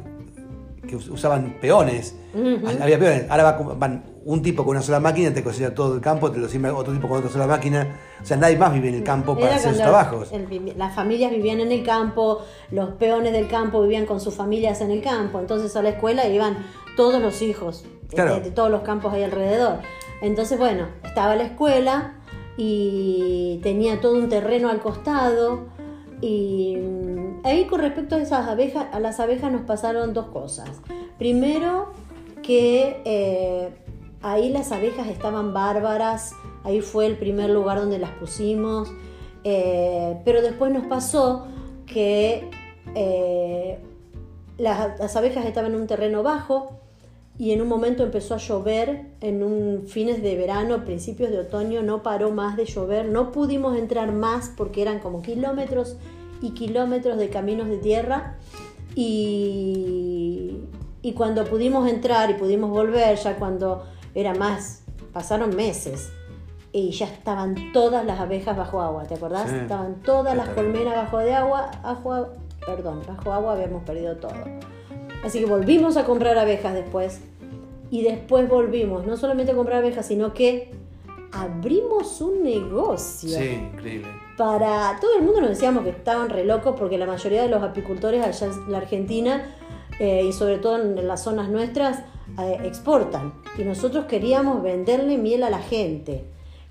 [0.88, 2.16] que us- usaban peones.
[2.34, 2.60] Ujú.
[2.80, 3.26] Había peones.
[3.28, 6.38] Ahora va van un tipo con una sola máquina, te cosecha todo el campo, te
[6.38, 7.88] lo siembra otro tipo con otra sola máquina.
[8.22, 10.32] O sea, nadie más vive en el campo para Era hacer sus trabajos.
[10.32, 14.80] el las familias vivían en el campo, los peones del campo vivían con sus familias
[14.82, 16.58] en el campo, entonces a la escuela iban
[16.96, 18.36] todos los hijos Claro.
[18.36, 19.78] de, de todos los campos ahí alrededor.
[20.22, 22.14] Entonces, bueno, estaba la escuela
[22.58, 25.66] y tenía todo un terreno al costado
[26.22, 30.70] y mm, ahí con respecto a esas abejas, a las abejas nos pasaron dos cosas.
[31.18, 31.92] Primero
[32.44, 33.70] que eh,
[34.22, 36.34] ahí las abejas estaban bárbaras,
[36.64, 38.92] ahí fue el primer lugar donde las pusimos,
[39.44, 41.48] eh, pero después nos pasó
[41.88, 42.50] que
[42.96, 43.80] eh,
[44.58, 46.81] las, las abejas estaban en un terreno bajo
[47.38, 51.82] y en un momento empezó a llover, en un fines de verano, principios de otoño,
[51.82, 55.98] no paró más de llover, no pudimos entrar más porque eran como kilómetros
[56.42, 58.38] y kilómetros de caminos de tierra
[58.96, 60.58] y,
[61.02, 66.12] y cuando pudimos entrar y pudimos volver, ya cuando era más, pasaron meses
[66.74, 69.50] y ya estaban todas las abejas bajo agua, ¿te acordás?
[69.50, 69.56] Sí.
[69.56, 72.28] Estaban todas las colmenas bajo de agua, bajo,
[72.66, 74.34] perdón, bajo agua habíamos perdido todo.
[75.24, 77.22] Así que volvimos a comprar abejas después
[77.90, 80.72] y después volvimos no solamente a comprar abejas, sino que
[81.32, 84.08] abrimos un negocio Sí, increíble.
[84.38, 87.64] para todo el mundo nos decíamos que estaban re locos porque la mayoría de los
[87.64, 89.56] apicultores allá en la Argentina
[90.00, 92.00] eh, y sobre todo en las zonas nuestras
[92.40, 93.34] eh, exportan.
[93.58, 96.24] Y nosotros queríamos venderle miel a la gente.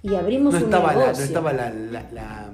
[0.03, 1.19] Y abrimos No un estaba, la, negocio.
[1.21, 2.51] no estaba la, la, la,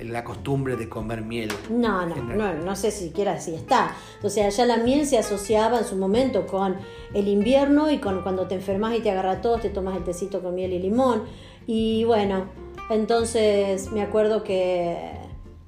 [0.00, 1.50] la- costumbre de comer miel.
[1.70, 3.94] No, no, no, no sé siquiera si está.
[4.22, 6.76] O sea, ya la miel se asociaba en su momento con
[7.14, 10.40] el invierno y con cuando te enfermas y te agarra tos, te tomas el tecito
[10.42, 11.22] con miel y limón.
[11.66, 12.46] Y bueno,
[12.90, 14.96] entonces me acuerdo que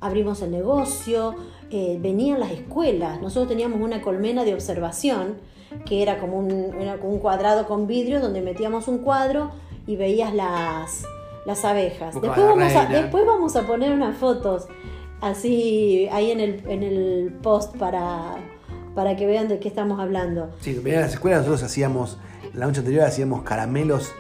[0.01, 1.35] abrimos el negocio,
[1.71, 5.37] eh, venían las escuelas, nosotros teníamos una colmena de observación
[5.87, 9.51] que era como un, era como un cuadrado con vidrio donde metíamos un cuadro
[9.87, 11.05] y veías las,
[11.47, 12.15] las abejas.
[12.15, 14.67] Después vamos, a, después vamos a poner unas fotos
[15.21, 18.37] así ahí en el, en el post para,
[18.95, 20.51] para que vean de qué estamos hablando.
[20.61, 22.19] Sí, a las escuelas, nosotros hacíamos,
[22.55, 24.13] la noche anterior hacíamos caramelos.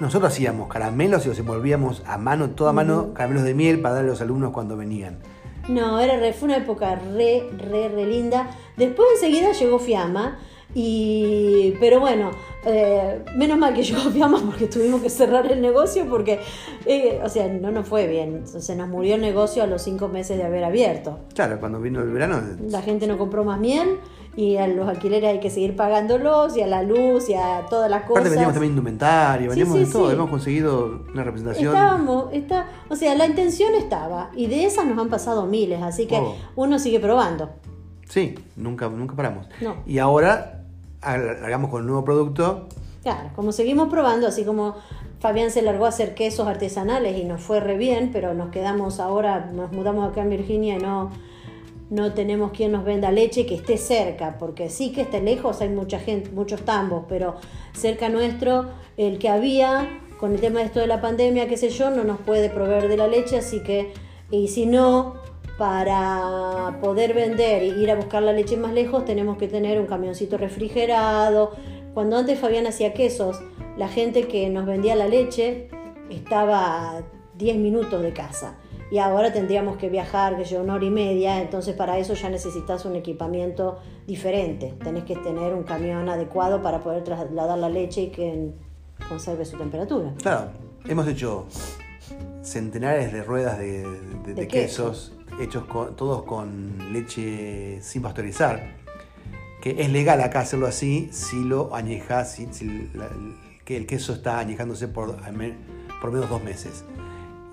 [0.00, 4.10] Nosotros hacíamos caramelos y los envolvíamos a mano, toda mano, caramelos de miel para darle
[4.10, 5.18] a los alumnos cuando venían.
[5.68, 8.50] No, era re- fue una época re, re, re linda.
[8.76, 10.38] Después enseguida llegó Fiamma.
[10.74, 12.30] Y, pero bueno,
[12.64, 16.40] eh, menos mal que llegó Fiamma porque tuvimos que cerrar el negocio porque,
[16.84, 18.42] eh, o sea, no nos fue bien.
[18.46, 21.20] Se nos murió el negocio a los cinco meses de haber abierto.
[21.34, 23.98] Claro, cuando vino el verano, La gente no compró más miel
[24.36, 27.90] y a los alquileres hay que seguir pagándolos y a la luz y a todas
[27.90, 28.16] las cosas.
[28.16, 30.14] aparte vendíamos también indumentario, Sí, vendíamos sí, de todo, sí.
[30.14, 31.74] hemos conseguido una representación.
[31.74, 36.06] Estábamos, está, o sea, la intención estaba y de esas nos han pasado miles, así
[36.06, 36.34] que Oh.
[36.56, 37.48] uno sigue probando.
[38.10, 39.48] Sí, nunca, nunca paramos.
[39.62, 39.76] No.
[39.86, 40.55] Y ahora
[41.06, 42.68] largamos con el nuevo producto.
[43.02, 44.74] Claro, como seguimos probando, así como
[45.20, 48.98] Fabián se largó a hacer quesos artesanales y nos fue re bien, pero nos quedamos
[48.98, 51.12] ahora, nos mudamos acá en Virginia y no,
[51.88, 55.68] no tenemos quien nos venda leche que esté cerca, porque sí que esté lejos, hay
[55.68, 57.36] mucha gente, muchos tambos, pero
[57.72, 58.66] cerca nuestro,
[58.96, 62.02] el que había, con el tema de esto de la pandemia, qué sé yo, no
[62.02, 63.94] nos puede proveer de la leche, así que,
[64.30, 65.14] y si no,
[65.58, 69.86] para poder vender e ir a buscar la leche más lejos, tenemos que tener un
[69.86, 71.52] camioncito refrigerado.
[71.94, 73.40] Cuando antes Fabián hacía quesos,
[73.76, 75.68] la gente que nos vendía la leche
[76.10, 77.02] estaba a
[77.38, 78.56] 10 minutos de casa.
[78.90, 82.28] Y ahora tendríamos que viajar, que yo, una hora y media, entonces para eso ya
[82.30, 84.74] necesitas un equipamiento diferente.
[84.84, 88.50] Tenés que tener un camión adecuado para poder trasladar la leche y que
[89.08, 90.12] conserve su temperatura.
[90.22, 90.50] Claro,
[90.86, 91.46] hemos hecho
[92.42, 98.76] centenares de ruedas de, de- de De quesos, hechos con- todos con leche sin pasteurizar.
[99.60, 103.08] Que es legal acá hacerlo así si lo añejas, si, si la-
[103.64, 105.16] que el queso está añejándose por,
[106.00, 106.84] por menos dos meses.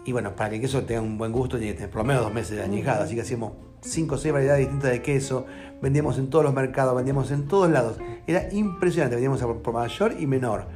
[0.05, 2.05] Y bueno, para que el queso tenga un buen gusto, tiene que tener por lo
[2.05, 3.03] menos dos meses de añejado.
[3.03, 5.45] Así que hacíamos cinco o seis variedades distintas de queso,
[5.81, 7.97] vendíamos en todos los mercados, vendíamos en todos lados.
[8.27, 10.67] Era impresionante, vendíamos por mayor y menor.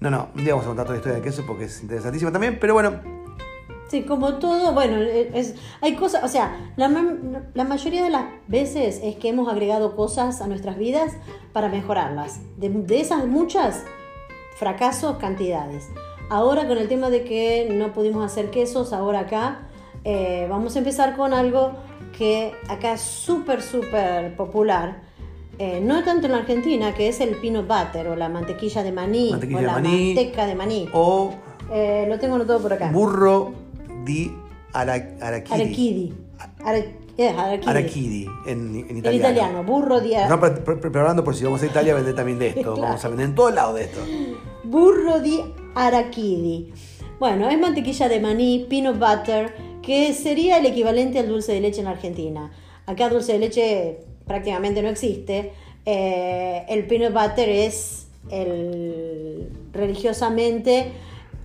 [0.00, 2.30] No, no, un día vamos a contar toda la historia del queso porque es interesantísima
[2.30, 3.00] también, pero bueno,
[3.88, 7.16] Sí, como todo, bueno, es, hay cosas, o sea, la, ma-
[7.54, 11.12] la mayoría de las veces es que hemos agregado cosas a nuestras vidas
[11.54, 12.40] para mejorarlas.
[12.58, 13.84] De, de esas muchas,
[14.56, 15.88] fracasos, cantidades.
[16.30, 19.60] Ahora con el tema de que no pudimos hacer quesos, ahora acá
[20.04, 21.72] eh, vamos a empezar con algo
[22.16, 25.02] que acá es súper, súper popular.
[25.58, 28.92] eh, no tanto en la Argentina, que es el peanut butter o la mantequilla de
[28.92, 30.14] maní Mantequilla o de la maní.
[30.14, 30.88] manteca de maní.
[30.92, 31.30] o
[31.72, 32.90] Eh, lo tengo anotado por acá.
[32.92, 33.52] burro
[34.08, 34.32] di
[34.72, 35.62] ara- araquiri.
[35.62, 36.06] Araquidi.
[36.64, 36.78] Ara-
[37.18, 37.34] eh,
[38.46, 39.16] en, en En italiano.
[39.16, 42.38] italiano, burro di No, pre- pre- preparando por si vamos a Italia a vender también
[42.38, 42.60] de esto.
[42.74, 42.80] Claro.
[42.82, 44.00] Vamos a vender en todos lados de esto.
[44.64, 45.40] burro di
[45.74, 46.72] araquidi.
[47.18, 51.80] Bueno, es mantequilla de maní, peanut butter, que sería el equivalente al dulce de leche
[51.80, 52.50] en la Argentina.
[52.86, 55.52] Acá dulce de leche prácticamente no existe.
[55.84, 60.92] Eh, el peanut butter es el religiosamente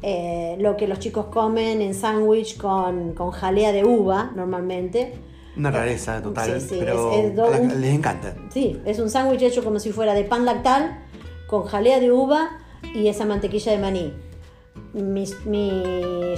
[0.04, 5.14] eh, lo que los chicos comen en sándwich con, con jalea de uva normalmente.
[5.56, 8.36] Una rareza total, Sí, sí, pero es- es do- a la- un- les encanta.
[8.50, 11.00] Sí, es un sándwich hecho como si fuera de pan lactal,
[11.48, 12.50] con jalea de uva
[12.94, 14.14] y esa mantequilla de maní.
[14.94, 15.84] Mi, mi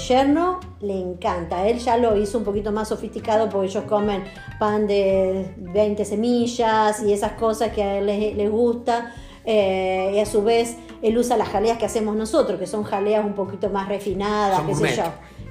[0.07, 4.23] yerno le encanta, él ya lo hizo un poquito más sofisticado porque ellos comen
[4.59, 9.13] pan de 20 semillas y esas cosas que a él les, les gusta.
[9.45, 13.23] Eh, y a su vez él usa las jaleas que hacemos nosotros, que son jaleas
[13.25, 15.03] un poquito más refinadas, qué sé yo.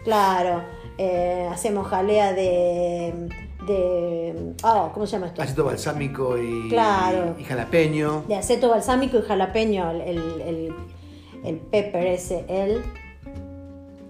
[0.05, 0.63] Claro,
[0.99, 3.29] eh, hacemos jalea de...
[3.67, 5.41] de oh, ¿Cómo se llama esto?
[5.43, 7.35] Aceto balsámico y, Claro.
[7.39, 8.25] y jalapeño.
[8.29, 10.75] de aceto balsámico y jalapeño, el, el, el-
[11.45, 12.83] el pepper ese, el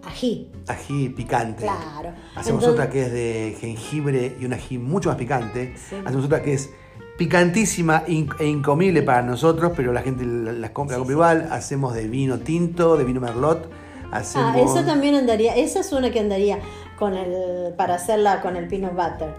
[0.05, 0.51] ají.
[0.69, 1.63] Ají picante.
[1.63, 2.11] Claro.
[2.37, 5.75] Hacemos Entonces- otra que es de jengibre y un ají mucho más picante.
[5.77, 5.97] Sí.
[6.05, 6.71] Hacemos otra que es
[7.17, 11.49] picantísima in- e incomible para nosotros, pero la gente la- las compra, la compra igual.
[11.51, 13.69] Hacemos de vino tinto, de vino merlot.
[14.11, 14.53] Hacemos...
[14.57, 16.59] Ah, esa también andaría, esa es una que andaría
[16.99, 19.35] con el, para hacerla con el peanut butter.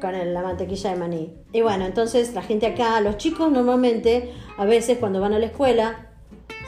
[0.00, 1.32] con el- la mantequilla de maní.
[1.52, 5.46] Y bueno, entonces la gente acá, los chicos normalmente, a veces cuando van a la
[5.46, 6.08] escuela,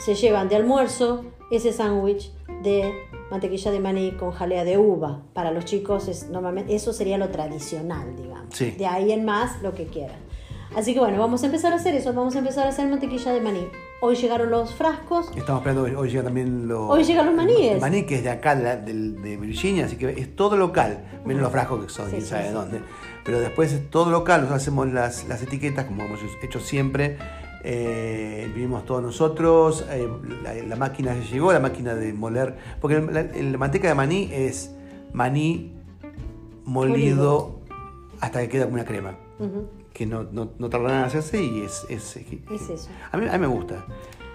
[0.04, 2.30] se llevan de almuerzo ese sándwich
[2.62, 2.92] de
[3.32, 5.22] mantequilla de maní con jalea de uva.
[5.32, 8.54] Para los chicos es normalmente eso sería lo tradicional, digamos.
[8.54, 8.70] Sí.
[8.78, 10.18] De ahí en más lo que quieran.
[10.76, 13.32] Así que bueno, vamos a empezar a hacer eso, vamos a empezar a hacer mantequilla
[13.32, 13.68] de maní.
[14.00, 15.28] Hoy llegaron los frascos.
[15.36, 16.90] Estamos esperando, hoy llega también los...
[16.90, 17.80] Hoy llegan los maníes.
[17.80, 21.52] Maní que es de acá, de, de Virginia, así que es todo local, menos los
[21.52, 22.48] frascos que son, quién sí, sabe sí.
[22.48, 22.80] de dónde.
[23.24, 27.18] Pero después es todo local, nosotros hacemos las, las etiquetas como hemos hecho siempre,
[27.62, 30.08] eh, imprimimos todos nosotros, eh,
[30.42, 34.74] la, la máquina llegó, la máquina de moler, porque la, la manteca de maní es
[35.12, 35.72] maní
[36.64, 37.60] molido
[38.20, 41.42] hasta que queda como una crema, Ujú, que no, no, no tarda nada en hacerse
[41.42, 41.86] y es...
[41.88, 42.88] es, Es eso.
[43.12, 43.86] a mí, a mí me gusta.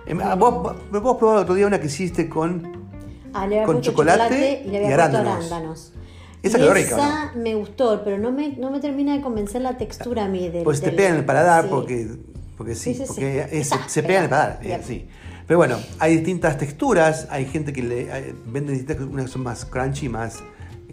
[0.07, 2.89] Em, ah, Vos, vos, probado el otro día una que hiciste con...
[3.33, 5.35] Ah, le había Con puesto chocolate y le había y puesto arándanos.
[5.51, 5.93] arándanos.
[6.41, 9.77] Esa quedó rica, Esa me gustó, pero no me, no me termina de convencer la
[9.77, 10.63] textura a mí del.
[10.63, 11.69] Pues te pega en el paladar sí.
[11.69, 12.07] porque,
[12.57, 15.07] porque sí, Sí, sí, porque es- se pega en el paladar, eh, sí.
[15.45, 19.65] Pero bueno, hay distintas texturas, hay gente que le eh, vende distintas, unas son más
[19.65, 20.41] crunchy, más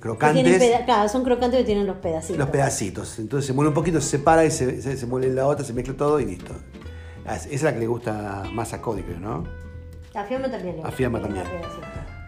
[0.06, 2.38] crocantes, claro, son crocantes que tienen los pedacitos.
[2.38, 3.18] los pedacitos.
[3.18, 5.72] Entonces se muele un poquito, se separa y se, se, se muele la otra, se
[5.72, 6.54] mezcla todo y listo.
[7.26, 9.44] Ah, Esa es la que le gusta más a Cody, creo, ¿no?
[10.14, 11.44] A Fiamma también le A Fiamma también.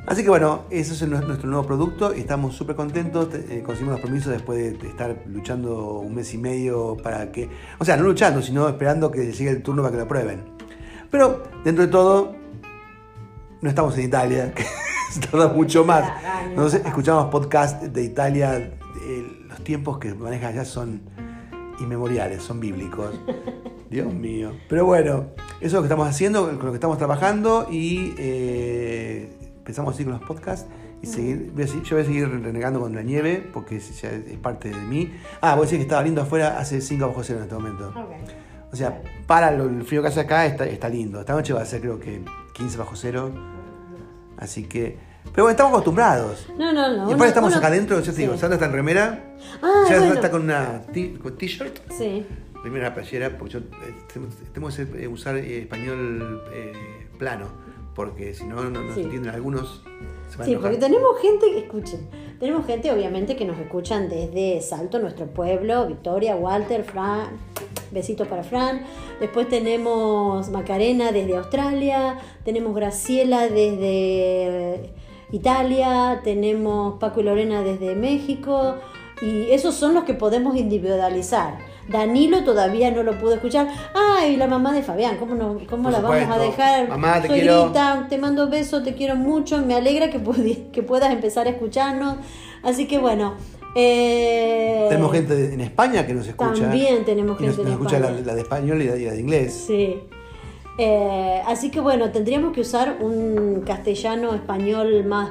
[0.06, 3.28] Así que bueno, ese es nuestro nuevo producto y estamos súper contentos.
[3.30, 7.48] Te- eh, conseguimos los permisos después de estar luchando un mes y medio para que.
[7.78, 10.44] O sea, no luchando, sino esperando que llegue el turno para que lo prueben.
[11.10, 12.34] Pero dentro de todo,
[13.60, 14.52] no estamos en Italia,
[15.11, 16.03] se tarda mucho más.
[16.55, 16.75] Capaz.
[16.75, 18.57] escuchamos podcast de Italia.
[19.03, 21.01] eh, los tiempos que manejan allá son
[21.81, 23.14] inmemoriales, son bíblicos.
[23.90, 24.53] Dios mío.
[24.68, 25.27] Pero bueno,
[25.61, 29.33] eso es lo que estamos haciendo, con lo que estamos trabajando y eh,
[29.64, 30.66] pensamos seguir con los podcasts
[31.01, 34.11] y seguir, voy a yo voy a seguir renegando con la nieve porque es, ya
[34.11, 35.11] es parte de mí.
[35.40, 37.88] Ah, voy a decir que estaba lindo afuera hace 5 bajo cero en este momento.
[37.97, 38.11] Ok.
[38.73, 41.21] O sea, para lo- el frío que hace acá está, está lindo.
[41.21, 42.21] Esta noche va a ser creo que
[42.53, 43.31] 15 bajo cero.
[44.38, 44.96] Así que...
[45.24, 46.46] Pero bueno, estamos acostumbrados.
[46.59, 47.11] No, no, no.
[47.11, 48.38] y aparte estamos uno- acá adentro, yo te digo, Sí.
[48.40, 49.24] Sandra está en remera,
[49.62, 50.14] Ah, ya bueno.
[50.14, 51.79] está con una t-shirt.
[51.98, 52.24] Sí.
[52.62, 56.72] Primero la playera, porque yo eh, tengo tengo que eh, usar eh, español eh,
[57.18, 57.46] plano,
[57.94, 59.03] porque si no, no, no Sí.
[59.03, 59.85] entienden algunos.
[60.44, 65.26] Sí, porque tenemos gente, que escuchen, tenemos gente obviamente que nos escuchan desde Salto, nuestro
[65.26, 67.28] pueblo, Victoria, Walter, Fran,
[67.90, 68.82] besitos para Fran.
[69.20, 74.90] Después tenemos Macarena desde Australia, tenemos Graciela desde
[75.32, 78.76] Italia, tenemos Paco y Lorena desde México,
[79.20, 81.58] y esos son los que podemos individualizar.
[81.88, 83.68] Danilo todavía no lo pudo escuchar.
[83.94, 86.88] Ay, la mamá de Fabián, ¿cómo, no, cómo la vamos a dejar?
[86.88, 91.51] Mamá, te Suegrita, te mando besos, te quiero mucho, me alegra que, puedas empezar a
[91.51, 92.16] escucharnos.
[92.62, 93.35] Así que bueno.
[93.74, 96.62] eh, Tenemos gente de- en España que nos escucha.
[96.62, 99.12] También tenemos y nos, gente en nos escucha la, de español y la, y la
[99.12, 99.64] de inglés.
[99.66, 100.01] Sí.
[100.79, 105.31] Eh, así que bueno, tendríamos que usar un castellano español más,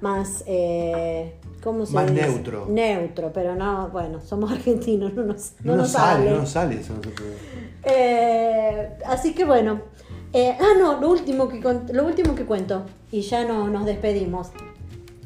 [0.00, 2.26] más, eh, ¿cómo se Más dice?
[2.26, 2.66] neutro.
[2.68, 6.30] Neutro, pero no, bueno, somos argentinos, no nos, no No, nos sale, sale.
[6.30, 6.94] no nos sale eso.
[7.84, 9.80] Eh, así que bueno.
[10.34, 11.60] Eh, ah, no, lo último, que,
[11.92, 14.48] lo último que cuento, y ya no, nos despedimos,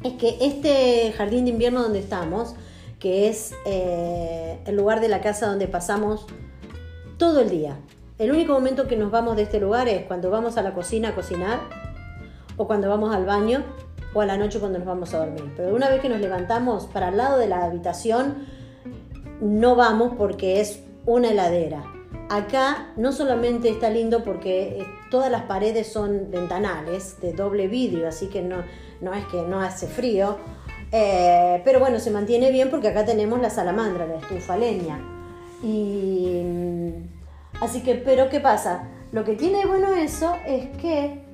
[0.03, 2.55] es que este jardín de invierno donde estamos,
[2.99, 6.25] que es eh, el lugar de la casa donde pasamos
[7.17, 7.77] todo el día.
[8.19, 11.09] El único momento que nos vamos de este lugar es cuando vamos a la cocina
[11.09, 11.59] a cocinar,
[12.57, 13.63] o cuando vamos al baño,
[14.13, 15.53] o a la noche cuando nos vamos a dormir.
[15.55, 18.47] Pero una vez que nos levantamos para el lado de la habitación,
[19.41, 21.83] no vamos porque es una heladera.
[22.29, 28.07] Acá no solamente está lindo porque eh, todas las paredes son ventanales de doble vidrio,
[28.07, 28.57] así que no,
[28.99, 30.37] no es que no hace frío,
[30.91, 34.99] eh, pero bueno, se mantiene bien porque acá tenemos la salamandra, la estufa leña.
[35.63, 38.89] Y mm, así que, pero ¿qué pasa?
[39.11, 41.26] Lo que tiene bueno eso es que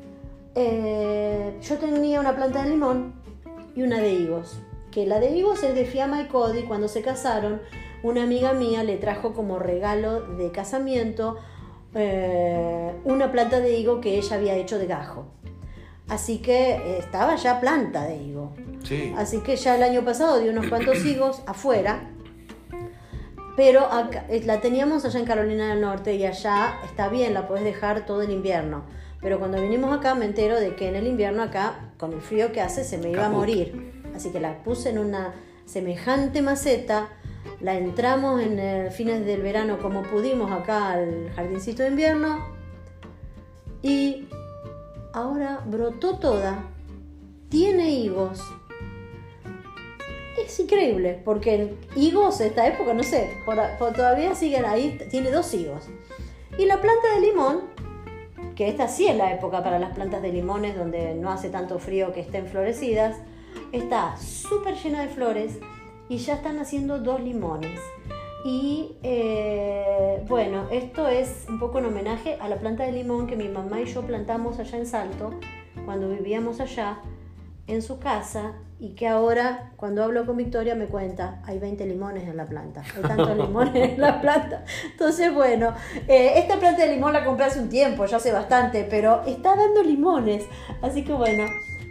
[0.56, 3.14] eh, yo tenía una planta de limón
[3.76, 4.60] y una de higos.
[4.92, 6.64] Que la de higos es de Fiamma y Cody.
[6.64, 7.62] Cuando se casaron,
[8.04, 11.38] una amiga mía le trajo como regalo de casamiento
[11.96, 15.26] eh, una planta de higo que ella había hecho de gajo.
[16.10, 18.52] Así que eh, estaba ya planta de higo.
[18.84, 19.14] Sí.
[19.18, 22.10] Así que ya el año pasado di unos cuantos higos afuera.
[23.56, 27.48] Pero acá- eh, la teníamos allá en Carolina del Norte y allá está bien, la
[27.48, 28.84] puedes dejar todo el invierno.
[29.24, 32.52] Pero cuando vinimos acá me entero de que en el invierno acá, con el frío
[32.52, 34.04] que hace, se me iba a morir.
[34.14, 35.34] Así que la puse en una
[35.66, 37.10] semejante maceta,
[37.62, 42.40] la entramos en el fines del verano como pudimos acá al jardincito de invierno
[43.82, 44.28] y
[45.14, 46.66] ahora brotó toda,
[47.50, 48.42] tiene higos,
[50.38, 55.54] es increíble, porque higos esta época, no sé, por, por todavía siguen ahí, tiene dos
[55.54, 55.86] higos.
[56.58, 57.73] Y la planta de limón,
[58.56, 61.80] que esta sí es la época para las plantas de limones, donde no hace tanto
[61.80, 63.18] frío que estén florecidas,
[63.72, 65.60] está súper llena de flores
[66.10, 67.80] y ya están haciendo dos limones.
[68.46, 73.38] Y eh, bueno, esto es un poco en homenaje a la planta de limón que
[73.38, 75.32] mi mamá y yo plantamos allá en Salto,
[75.86, 77.00] cuando vivíamos allá,
[77.68, 78.54] en su casa,
[78.86, 82.84] y que ahora, cuando hablo con Victoria, me cuenta, hay 20 limones en la planta,
[82.96, 84.66] hay tantos limones en la planta.
[84.92, 85.74] Entonces, bueno,
[86.10, 89.56] eh, esta planta de limón la compré hace un tiempo, ya hace bastante, pero está
[89.56, 90.44] dando limones.
[90.82, 91.46] Así que bueno,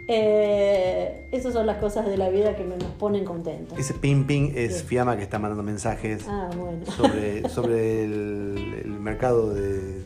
[0.07, 3.79] eh, esas son las cosas de la vida que me nos ponen contentos.
[3.79, 4.83] Ese ping ping es Sí.
[4.85, 6.85] Fiamma que está mandando mensajes Ah, bueno.
[6.85, 10.03] sobre, sobre el, el mercado de.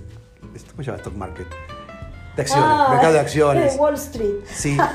[0.72, 0.98] ¿Cómo se llama?
[1.00, 1.48] Stock market.
[2.38, 2.66] De acciones.
[2.70, 3.74] Ah, mercado de acciones.
[3.74, 4.36] de Wall Street.
[4.50, 4.78] Sí.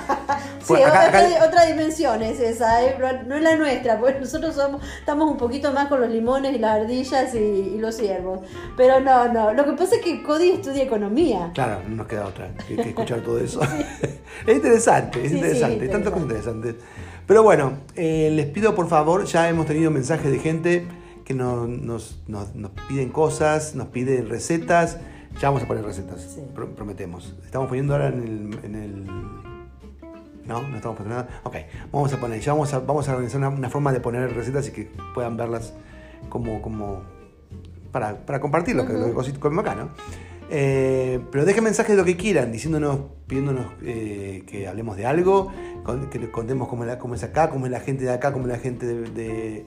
[0.65, 2.95] Sí, acá- otra, acá- otra dimensión es esa, ¿eh?
[3.27, 6.59] no es la nuestra, porque nosotros somos, estamos un poquito más con los limones y
[6.61, 8.43] las ardillas y, y los ciervos.
[8.77, 11.51] Pero no, no, lo que pasa es que Cody estudia economía.
[11.53, 13.61] Claro, no nos queda otra que, que escuchar todo eso.
[14.47, 16.77] es interesante, es Sí, interesante, tantas cosas interesantes.
[17.27, 20.87] Pero bueno, eh, les pido por favor, ya hemos tenido mensajes de gente
[21.25, 24.99] que nos, nos- nos- nos piden cosas, nos piden recetas.
[25.41, 26.41] Ya vamos a poner recetas, Sí.
[26.55, 27.35] pro- prometemos.
[27.45, 29.05] Estamos poniendo ahora en el, en el-
[30.47, 31.41] No, no estamos poniendo nada.
[31.45, 31.57] Ok,
[31.93, 34.69] vamos a poner, ya vamos a, vamos a organizar una, una forma de poner recetas
[34.69, 35.73] y que puedan verlas
[36.29, 37.03] como, como
[37.93, 39.91] para, para compartir lo que, lo que cosi- comemos acá, ¿no?
[40.51, 45.51] Eh, pero dejen mensajes de lo que quieran, diciéndonos, pidiéndonos eh, que hablemos de algo,
[45.85, 48.11] con- que les contemos cómo, es la- cómo es acá, cómo es la gente de
[48.13, 49.11] acá, cómo es la gente de...
[49.11, 49.67] de-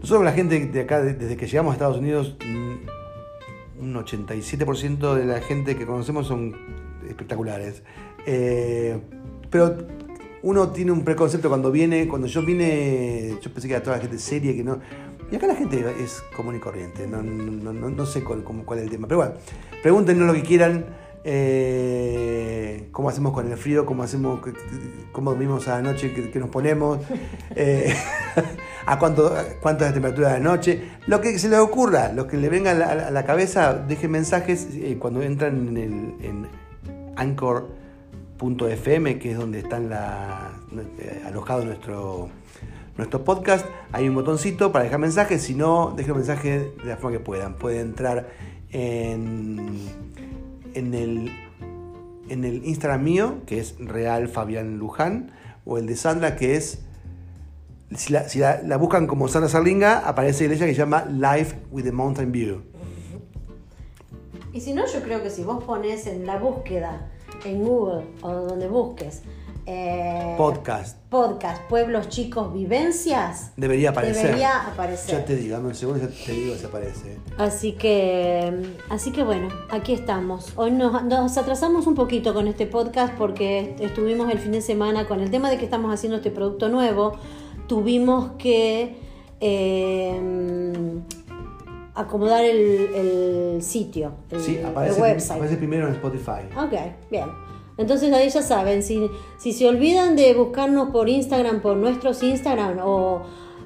[0.00, 2.74] Nosotros la gente de acá, de- desde que llegamos a Estados Unidos, mm,
[3.80, 6.54] un 87% de la gente que conocemos son
[7.08, 7.82] espectaculares.
[8.26, 8.98] Eh,
[9.50, 9.76] pero
[10.42, 14.02] uno tiene un preconcepto cuando viene, cuando yo vine, yo pensé que era toda la
[14.02, 14.78] gente seria, que no...
[15.30, 18.78] Y acá la gente es común y corriente, no, no, no- no sé cuál, cuál
[18.80, 19.06] es el tema.
[19.06, 19.34] Pero bueno,
[19.82, 20.86] pregúntenos lo que quieran,
[21.24, 24.40] eh, cómo hacemos con el frío, cómo hacemos,
[25.12, 26.98] cómo dormimos a la noche, qué, qué nos ponemos,
[27.54, 27.94] eh,
[28.86, 32.26] a cuánto, cuánto es la temperatura de la noche, lo que se les ocurra, lo
[32.26, 36.46] que le venga a la, cabeza, dejen mensajes eh, cuando entran en, el, en
[37.16, 40.52] anchor.fm, que es donde están la,
[40.98, 42.28] eh, alojado nuestro,
[42.96, 43.66] nuestro podcast.
[43.92, 47.24] Hay un botoncito para dejar mensajes, si no, dejen un mensaje de la forma que
[47.24, 47.54] puedan.
[47.54, 48.28] Pueden entrar
[48.72, 49.78] en,
[50.74, 51.30] en el
[52.30, 55.32] en el Instagram mío, que es Real Fabián Luján,
[55.66, 56.82] o el de Sandra, que es.
[57.94, 61.56] Si la, si la- la buscan como Sandra Sarlinga, aparece ella que se llama Life
[61.72, 62.62] with the Mountain View.
[64.52, 67.08] Y si no, yo creo que si vos pones en la búsqueda,
[67.44, 69.22] en Google o donde busques,
[69.66, 70.98] eh, Podcast.
[71.10, 74.22] podcast, pueblos chicos, vivencias, Debería aparecer.
[74.24, 75.18] debería aparecer.
[75.18, 77.18] Ya te digo, dame un segundo, ya te digo si aparece.
[77.38, 80.52] Así que, así que bueno, aquí estamos.
[80.56, 85.06] Hoy nos, nos atrasamos un poquito con este podcast porque estuvimos el fin de semana
[85.06, 87.16] con el tema de que estamos haciendo este producto nuevo.
[87.70, 88.96] Tuvimos que
[89.40, 90.20] eh,
[91.94, 92.58] acomodar el,
[92.94, 95.36] el sitio, el, Sí, el aparece, website.
[95.38, 96.48] aparece primero en Spotify.
[96.56, 96.72] Ok,
[97.12, 97.26] bien.
[97.78, 99.08] Entonces ahí ya saben, si,
[99.38, 103.22] si se olvidan de buscarnos por Instagram, por nuestros Instagram, o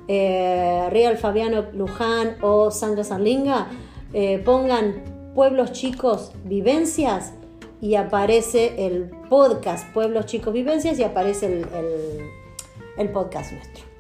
[0.07, 3.69] eh, Real Fabiano Luján o Sandra Sarlinga,
[4.13, 7.33] eh, pongan Pueblos Chicos Vivencias
[7.81, 12.31] y aparece el podcast Pueblos Chicos Vivencias y aparece el, el-
[12.99, 13.94] el podcast nuestro.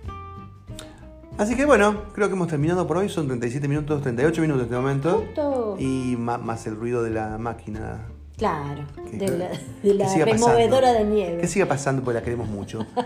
[1.36, 3.08] Así que bueno, creo que hemos terminado por hoy.
[3.08, 5.18] Son 37 minutos, 38 minutos en este momento.
[5.26, 5.76] Justo.
[5.78, 8.06] Y más el ruido de la máquina.
[8.36, 9.48] Claro, Que- de la,
[9.82, 10.24] de la pasando.
[10.26, 11.38] removedora de nieve.
[11.38, 12.86] Que siga pasando porque la queremos mucho.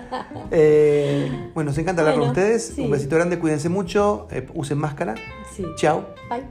[0.51, 2.73] Eh, bueno, nos encanta hablar con ustedes.
[2.75, 2.83] sí.
[2.83, 5.15] Un besito grande, cuídense mucho, eh, usen máscara.
[5.55, 5.63] Sí.
[5.77, 6.07] Chao.
[6.31, 6.45] Bye.